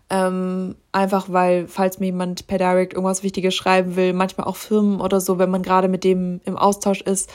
Ähm, 0.09 0.75
einfach 0.93 1.27
weil, 1.29 1.67
falls 1.67 1.99
mir 1.99 2.07
jemand 2.07 2.47
per 2.47 2.57
Direct 2.57 2.93
irgendwas 2.93 3.21
Wichtiges 3.21 3.53
schreiben 3.53 3.95
will, 3.95 4.13
manchmal 4.13 4.47
auch 4.47 4.55
Firmen 4.55 5.01
oder 5.01 5.21
so, 5.21 5.37
wenn 5.37 5.51
man 5.51 5.63
gerade 5.63 5.89
mit 5.89 6.03
dem 6.03 6.41
im 6.45 6.57
Austausch 6.57 7.01
ist 7.01 7.29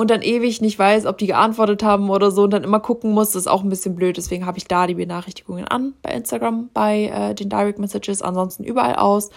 und 0.00 0.10
dann 0.10 0.22
ewig 0.22 0.62
nicht 0.62 0.78
weiß, 0.78 1.04
ob 1.04 1.18
die 1.18 1.26
geantwortet 1.26 1.82
haben 1.82 2.08
oder 2.08 2.30
so 2.30 2.44
und 2.44 2.52
dann 2.52 2.64
immer 2.64 2.80
gucken 2.80 3.12
muss, 3.12 3.32
das 3.32 3.42
ist 3.42 3.48
auch 3.48 3.62
ein 3.62 3.68
bisschen 3.68 3.94
blöd. 3.94 4.16
Deswegen 4.16 4.46
habe 4.46 4.56
ich 4.56 4.64
da 4.64 4.86
die 4.86 4.94
Benachrichtigungen 4.94 5.68
an 5.68 5.92
bei 6.00 6.12
Instagram, 6.12 6.70
bei 6.72 7.04
äh, 7.12 7.34
den 7.34 7.50
Direct 7.50 7.78
Messages, 7.78 8.22
ansonsten 8.22 8.64
überall 8.64 8.96
aus 8.96 9.28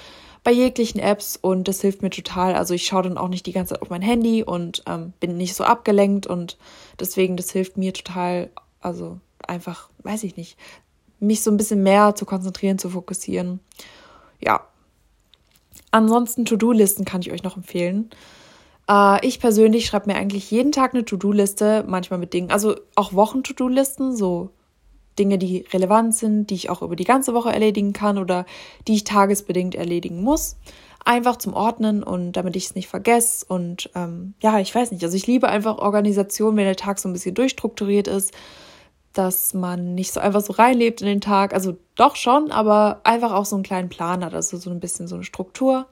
bei 0.41 0.51
jeglichen 0.51 0.99
Apps 0.99 1.35
und 1.35 1.67
das 1.67 1.81
hilft 1.81 2.01
mir 2.01 2.11
total. 2.11 2.55
Also 2.55 2.73
ich 2.73 2.85
schaue 2.85 3.03
dann 3.03 3.17
auch 3.17 3.27
nicht 3.27 3.45
die 3.45 3.51
ganze 3.51 3.73
Zeit 3.73 3.81
auf 3.81 3.89
mein 3.89 4.01
Handy 4.01 4.41
und 4.41 4.83
ähm, 4.87 5.11
bin 5.19 5.35
nicht 5.35 5.53
so 5.53 5.65
abgelenkt 5.65 6.27
und 6.27 6.57
deswegen, 6.97 7.35
das 7.35 7.51
hilft 7.51 7.75
mir 7.75 7.93
total, 7.93 8.49
also 8.79 9.19
einfach, 9.45 9.89
weiß 10.03 10.23
ich 10.23 10.37
nicht, 10.37 10.57
mich 11.19 11.43
so 11.43 11.51
ein 11.51 11.57
bisschen 11.57 11.83
mehr 11.83 12.15
zu 12.15 12.25
konzentrieren, 12.25 12.79
zu 12.79 12.89
fokussieren. 12.89 13.59
Ja. 14.39 14.65
Ansonsten 15.91 16.45
To-Do-Listen 16.45 17.03
kann 17.03 17.19
ich 17.19 17.33
euch 17.33 17.43
noch 17.43 17.57
empfehlen. 17.57 18.09
Äh, 18.93 19.25
ich 19.25 19.39
persönlich 19.39 19.85
schreibe 19.85 20.11
mir 20.11 20.17
eigentlich 20.17 20.51
jeden 20.51 20.71
Tag 20.71 20.93
eine 20.93 21.05
To-Do-Liste, 21.05 21.83
manchmal 21.87 22.19
mit 22.19 22.33
Dingen, 22.33 22.51
also 22.51 22.75
auch 22.95 23.13
Wochen-To-Do-Listen, 23.13 24.15
so 24.15 24.51
Dinge, 25.19 25.37
die 25.37 25.65
relevant 25.71 26.15
sind, 26.15 26.49
die 26.49 26.55
ich 26.55 26.69
auch 26.69 26.81
über 26.81 26.95
die 26.95 27.03
ganze 27.03 27.33
Woche 27.33 27.51
erledigen 27.51 27.93
kann 27.93 28.17
oder 28.17 28.45
die 28.87 28.95
ich 28.95 29.03
tagesbedingt 29.03 29.75
erledigen 29.75 30.23
muss. 30.23 30.57
Einfach 31.05 31.35
zum 31.35 31.53
Ordnen 31.53 32.01
und 32.01 32.31
damit 32.33 32.55
ich 32.55 32.65
es 32.65 32.75
nicht 32.75 32.87
vergesse. 32.87 33.45
Und 33.47 33.91
ähm, 33.93 34.33
ja, 34.41 34.59
ich 34.59 34.73
weiß 34.73 34.91
nicht. 34.91 35.03
Also 35.03 35.17
ich 35.17 35.27
liebe 35.27 35.49
einfach 35.49 35.77
Organisation, 35.77 36.55
wenn 36.55 36.65
der 36.65 36.77
Tag 36.77 36.97
so 36.97 37.09
ein 37.09 37.13
bisschen 37.13 37.35
durchstrukturiert 37.35 38.07
ist, 38.07 38.33
dass 39.11 39.53
man 39.53 39.93
nicht 39.95 40.13
so 40.13 40.19
einfach 40.19 40.41
so 40.41 40.53
reinlebt 40.53 41.01
in 41.01 41.07
den 41.07 41.21
Tag. 41.21 41.53
Also 41.53 41.77
doch 41.95 42.15
schon, 42.15 42.51
aber 42.51 43.01
einfach 43.03 43.33
auch 43.33 43.45
so 43.45 43.55
einen 43.55 43.63
kleinen 43.63 43.89
Plan 43.89 44.25
hat, 44.25 44.33
also 44.33 44.57
so 44.57 44.71
ein 44.71 44.79
bisschen 44.79 45.07
so 45.07 45.15
eine 45.15 45.25
Struktur. 45.25 45.87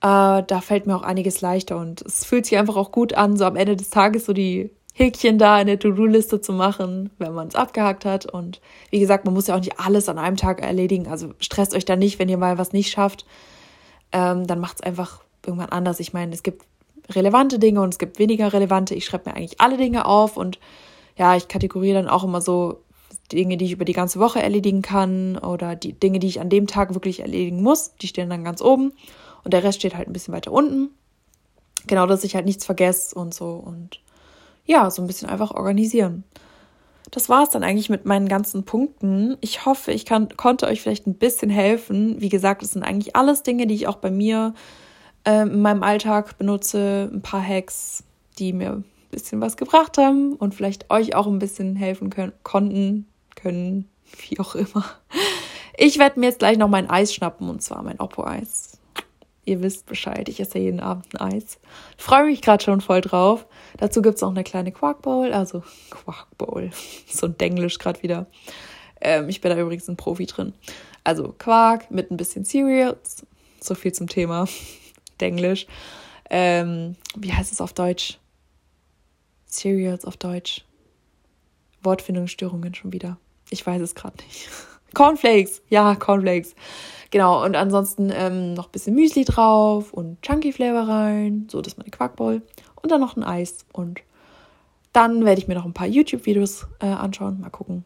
Äh, 0.00 0.42
da 0.42 0.60
fällt 0.60 0.86
mir 0.86 0.96
auch 0.96 1.02
einiges 1.02 1.40
leichter 1.40 1.76
und 1.76 2.02
es 2.02 2.24
fühlt 2.24 2.46
sich 2.46 2.56
einfach 2.56 2.76
auch 2.76 2.92
gut 2.92 3.14
an, 3.14 3.36
so 3.36 3.44
am 3.44 3.56
Ende 3.56 3.76
des 3.76 3.90
Tages 3.90 4.26
so 4.26 4.32
die 4.32 4.70
Häkchen 4.94 5.38
da 5.38 5.60
in 5.60 5.68
der 5.68 5.78
To-Do-Liste 5.78 6.40
zu 6.40 6.52
machen, 6.52 7.10
wenn 7.18 7.32
man 7.32 7.48
es 7.48 7.54
abgehakt 7.54 8.04
hat. 8.04 8.26
Und 8.26 8.60
wie 8.90 8.98
gesagt, 8.98 9.24
man 9.24 9.34
muss 9.34 9.46
ja 9.46 9.54
auch 9.54 9.60
nicht 9.60 9.78
alles 9.78 10.08
an 10.08 10.18
einem 10.18 10.36
Tag 10.36 10.60
erledigen. 10.60 11.06
Also 11.06 11.34
stresst 11.38 11.74
euch 11.74 11.84
da 11.84 11.94
nicht, 11.94 12.18
wenn 12.18 12.28
ihr 12.28 12.38
mal 12.38 12.58
was 12.58 12.72
nicht 12.72 12.90
schafft. 12.90 13.24
Ähm, 14.10 14.46
dann 14.46 14.58
macht 14.58 14.76
es 14.76 14.82
einfach 14.82 15.20
irgendwann 15.46 15.70
anders. 15.70 16.00
Ich 16.00 16.12
meine, 16.12 16.34
es 16.34 16.42
gibt 16.42 16.64
relevante 17.10 17.58
Dinge 17.58 17.80
und 17.80 17.94
es 17.94 17.98
gibt 17.98 18.18
weniger 18.18 18.52
relevante. 18.52 18.94
Ich 18.94 19.04
schreibe 19.04 19.30
mir 19.30 19.36
eigentlich 19.36 19.60
alle 19.60 19.76
Dinge 19.76 20.04
auf 20.04 20.36
und 20.36 20.58
ja, 21.16 21.36
ich 21.36 21.48
kategoriere 21.48 22.02
dann 22.02 22.10
auch 22.10 22.24
immer 22.24 22.40
so 22.40 22.82
Dinge, 23.32 23.56
die 23.56 23.66
ich 23.66 23.72
über 23.72 23.84
die 23.84 23.92
ganze 23.92 24.18
Woche 24.18 24.42
erledigen 24.42 24.82
kann 24.82 25.38
oder 25.38 25.76
die 25.76 25.92
Dinge, 25.92 26.18
die 26.18 26.28
ich 26.28 26.40
an 26.40 26.50
dem 26.50 26.66
Tag 26.66 26.94
wirklich 26.94 27.20
erledigen 27.20 27.62
muss. 27.62 27.94
Die 27.96 28.08
stehen 28.08 28.30
dann 28.30 28.44
ganz 28.44 28.60
oben 28.62 28.92
und 29.48 29.54
der 29.54 29.64
Rest 29.64 29.78
steht 29.78 29.96
halt 29.96 30.06
ein 30.06 30.12
bisschen 30.12 30.34
weiter 30.34 30.52
unten. 30.52 30.90
Genau, 31.86 32.04
dass 32.04 32.22
ich 32.22 32.34
halt 32.34 32.44
nichts 32.44 32.66
vergesse 32.66 33.14
und 33.14 33.32
so 33.32 33.52
und 33.52 33.98
ja, 34.66 34.90
so 34.90 35.00
ein 35.00 35.06
bisschen 35.06 35.30
einfach 35.30 35.52
organisieren. 35.52 36.22
Das 37.10 37.30
war 37.30 37.44
es 37.44 37.48
dann 37.48 37.64
eigentlich 37.64 37.88
mit 37.88 38.04
meinen 38.04 38.28
ganzen 38.28 38.64
Punkten. 38.64 39.38
Ich 39.40 39.64
hoffe, 39.64 39.90
ich 39.90 40.04
kann, 40.04 40.28
konnte 40.36 40.66
euch 40.66 40.82
vielleicht 40.82 41.06
ein 41.06 41.14
bisschen 41.14 41.48
helfen. 41.48 42.20
Wie 42.20 42.28
gesagt, 42.28 42.62
es 42.62 42.72
sind 42.72 42.82
eigentlich 42.82 43.16
alles 43.16 43.42
Dinge, 43.42 43.66
die 43.66 43.74
ich 43.74 43.86
auch 43.86 43.96
bei 43.96 44.10
mir 44.10 44.52
äh, 45.24 45.44
in 45.44 45.62
meinem 45.62 45.82
Alltag 45.82 46.36
benutze. 46.36 47.08
Ein 47.10 47.22
paar 47.22 47.42
Hacks, 47.42 48.04
die 48.38 48.52
mir 48.52 48.72
ein 48.72 48.84
bisschen 49.10 49.40
was 49.40 49.56
gebracht 49.56 49.96
haben 49.96 50.34
und 50.34 50.54
vielleicht 50.54 50.90
euch 50.90 51.14
auch 51.14 51.26
ein 51.26 51.38
bisschen 51.38 51.74
helfen 51.74 52.10
können, 52.10 52.34
konnten, 52.42 53.06
können, 53.34 53.88
wie 54.28 54.38
auch 54.40 54.54
immer. 54.54 54.84
Ich 55.78 55.98
werde 55.98 56.20
mir 56.20 56.26
jetzt 56.26 56.40
gleich 56.40 56.58
noch 56.58 56.68
mein 56.68 56.90
Eis 56.90 57.14
schnappen 57.14 57.48
und 57.48 57.62
zwar 57.62 57.82
mein 57.82 57.98
Oppo-Eis. 57.98 58.77
Ihr 59.48 59.62
wisst 59.62 59.86
Bescheid, 59.86 60.28
ich 60.28 60.40
esse 60.40 60.58
jeden 60.58 60.78
Abend 60.78 61.18
ein 61.18 61.32
Eis. 61.32 61.58
Freue 61.96 62.26
mich 62.26 62.42
gerade 62.42 62.62
schon 62.62 62.82
voll 62.82 63.00
drauf. 63.00 63.46
Dazu 63.78 64.02
gibt 64.02 64.16
es 64.16 64.22
auch 64.22 64.28
eine 64.28 64.44
kleine 64.44 64.72
Quark 64.72 65.00
Bowl, 65.00 65.32
also 65.32 65.62
Quark 65.90 66.36
Bowl, 66.36 66.70
so 67.06 67.28
ein 67.28 67.38
Denglisch 67.38 67.78
gerade 67.78 68.02
wieder. 68.02 68.26
Ähm, 69.00 69.30
ich 69.30 69.40
bin 69.40 69.50
da 69.50 69.58
übrigens 69.58 69.88
ein 69.88 69.96
Profi 69.96 70.26
drin. 70.26 70.52
Also 71.02 71.34
Quark 71.38 71.90
mit 71.90 72.10
ein 72.10 72.18
bisschen 72.18 72.44
Cereals, 72.44 73.24
so 73.58 73.74
viel 73.74 73.92
zum 73.92 74.06
Thema 74.06 74.46
Denglisch. 75.20 75.66
Ähm, 76.28 76.96
wie 77.16 77.32
heißt 77.32 77.50
es 77.50 77.62
auf 77.62 77.72
Deutsch? 77.72 78.18
Cereals 79.46 80.04
auf 80.04 80.18
Deutsch. 80.18 80.66
Wortfindungsstörungen 81.82 82.74
schon 82.74 82.92
wieder. 82.92 83.16
Ich 83.48 83.66
weiß 83.66 83.80
es 83.80 83.94
gerade 83.94 84.22
nicht. 84.24 84.50
Cornflakes, 84.92 85.62
ja, 85.70 85.94
Cornflakes. 85.94 86.54
Genau, 87.10 87.42
und 87.42 87.56
ansonsten 87.56 88.10
ähm, 88.12 88.52
noch 88.54 88.66
ein 88.66 88.72
bisschen 88.72 88.94
Müsli 88.94 89.24
drauf 89.24 89.92
und 89.94 90.20
Chunky 90.22 90.52
Flavor 90.52 90.88
rein. 90.88 91.48
So, 91.50 91.62
das 91.62 91.72
ist 91.72 91.78
meine 91.78 91.90
Quarkbowl. 91.90 92.42
Und 92.82 92.90
dann 92.90 93.00
noch 93.00 93.16
ein 93.16 93.24
Eis. 93.24 93.64
Und 93.72 94.00
Dann 94.92 95.24
werde 95.24 95.40
ich 95.40 95.48
mir 95.48 95.54
noch 95.54 95.64
ein 95.64 95.72
paar 95.74 95.86
YouTube-Videos 95.86 96.66
äh, 96.80 96.86
anschauen. 96.86 97.40
Mal 97.40 97.50
gucken, 97.50 97.84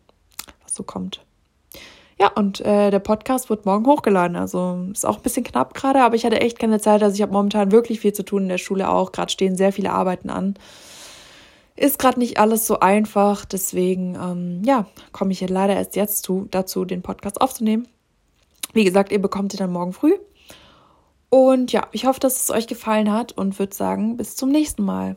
was 0.63 0.75
so 0.75 0.83
kommt. 0.83 1.25
Ja, 2.19 2.29
und 2.29 2.61
äh, 2.61 2.91
der 2.91 3.01
Podcast 3.01 3.51
wird 3.51 3.67
morgen 3.67 3.87
hochgeladen. 3.87 4.37
Also 4.37 4.87
ist 4.93 5.05
auch 5.05 5.17
ein 5.17 5.23
bisschen 5.23 5.45
knapp 5.45 5.75
gerade, 5.75 6.03
aber 6.03 6.15
ich 6.15 6.25
hatte 6.25 6.41
echt 6.41 6.59
keine 6.59 6.81
Zeit. 6.81 7.03
Also 7.03 7.15
ich 7.15 7.23
habe 7.23 7.33
momentan 7.33 7.73
wirklich 7.73 8.01
viel 8.01 8.13
zu 8.13 8.25
tun 8.25 8.45
in 8.45 8.49
der 8.49 8.59
Schule 8.59 8.89
auch. 8.89 9.13
Gerade 9.13 9.33
stehen 9.33 9.57
sehr 9.57 9.73
viele 9.73 9.93
Arbeiten 9.93 10.31
an. 10.31 10.55
Ist 11.75 11.99
gerade 11.99 12.19
nicht 12.19 12.39
alles 12.39 12.67
so 12.67 12.81
einfach. 12.81 13.45
Deswegen, 13.45 14.15
ähm, 14.15 14.63
ja, 14.65 14.87
komme 15.11 15.33
ich 15.33 15.41
hier 15.41 15.49
leider 15.49 15.75
erst 15.75 15.97
jetzt 15.97 16.25
zu, 16.25 16.47
dazu, 16.51 16.85
den 16.85 17.03
Podcast 17.03 17.41
aufzunehmen. 17.41 17.89
Wie 18.73 18.85
gesagt, 18.85 19.13
ihr 19.13 19.21
bekommt 19.21 19.55
ihn 19.55 19.59
dann 19.59 19.73
morgen 19.73 19.93
früh. 19.93 20.15
Und 21.29 21.73
ja, 21.73 21.89
ich 21.93 22.05
hoffe, 22.05 22.21
dass 22.21 22.43
es 22.43 22.51
euch 22.51 22.67
gefallen 22.67 23.11
hat 23.11 23.33
und 23.33 23.59
würde 23.59 23.75
sagen, 23.75 24.17
bis 24.17 24.37
zum 24.37 24.51
nächsten 24.51 24.85
Mal. 24.85 25.17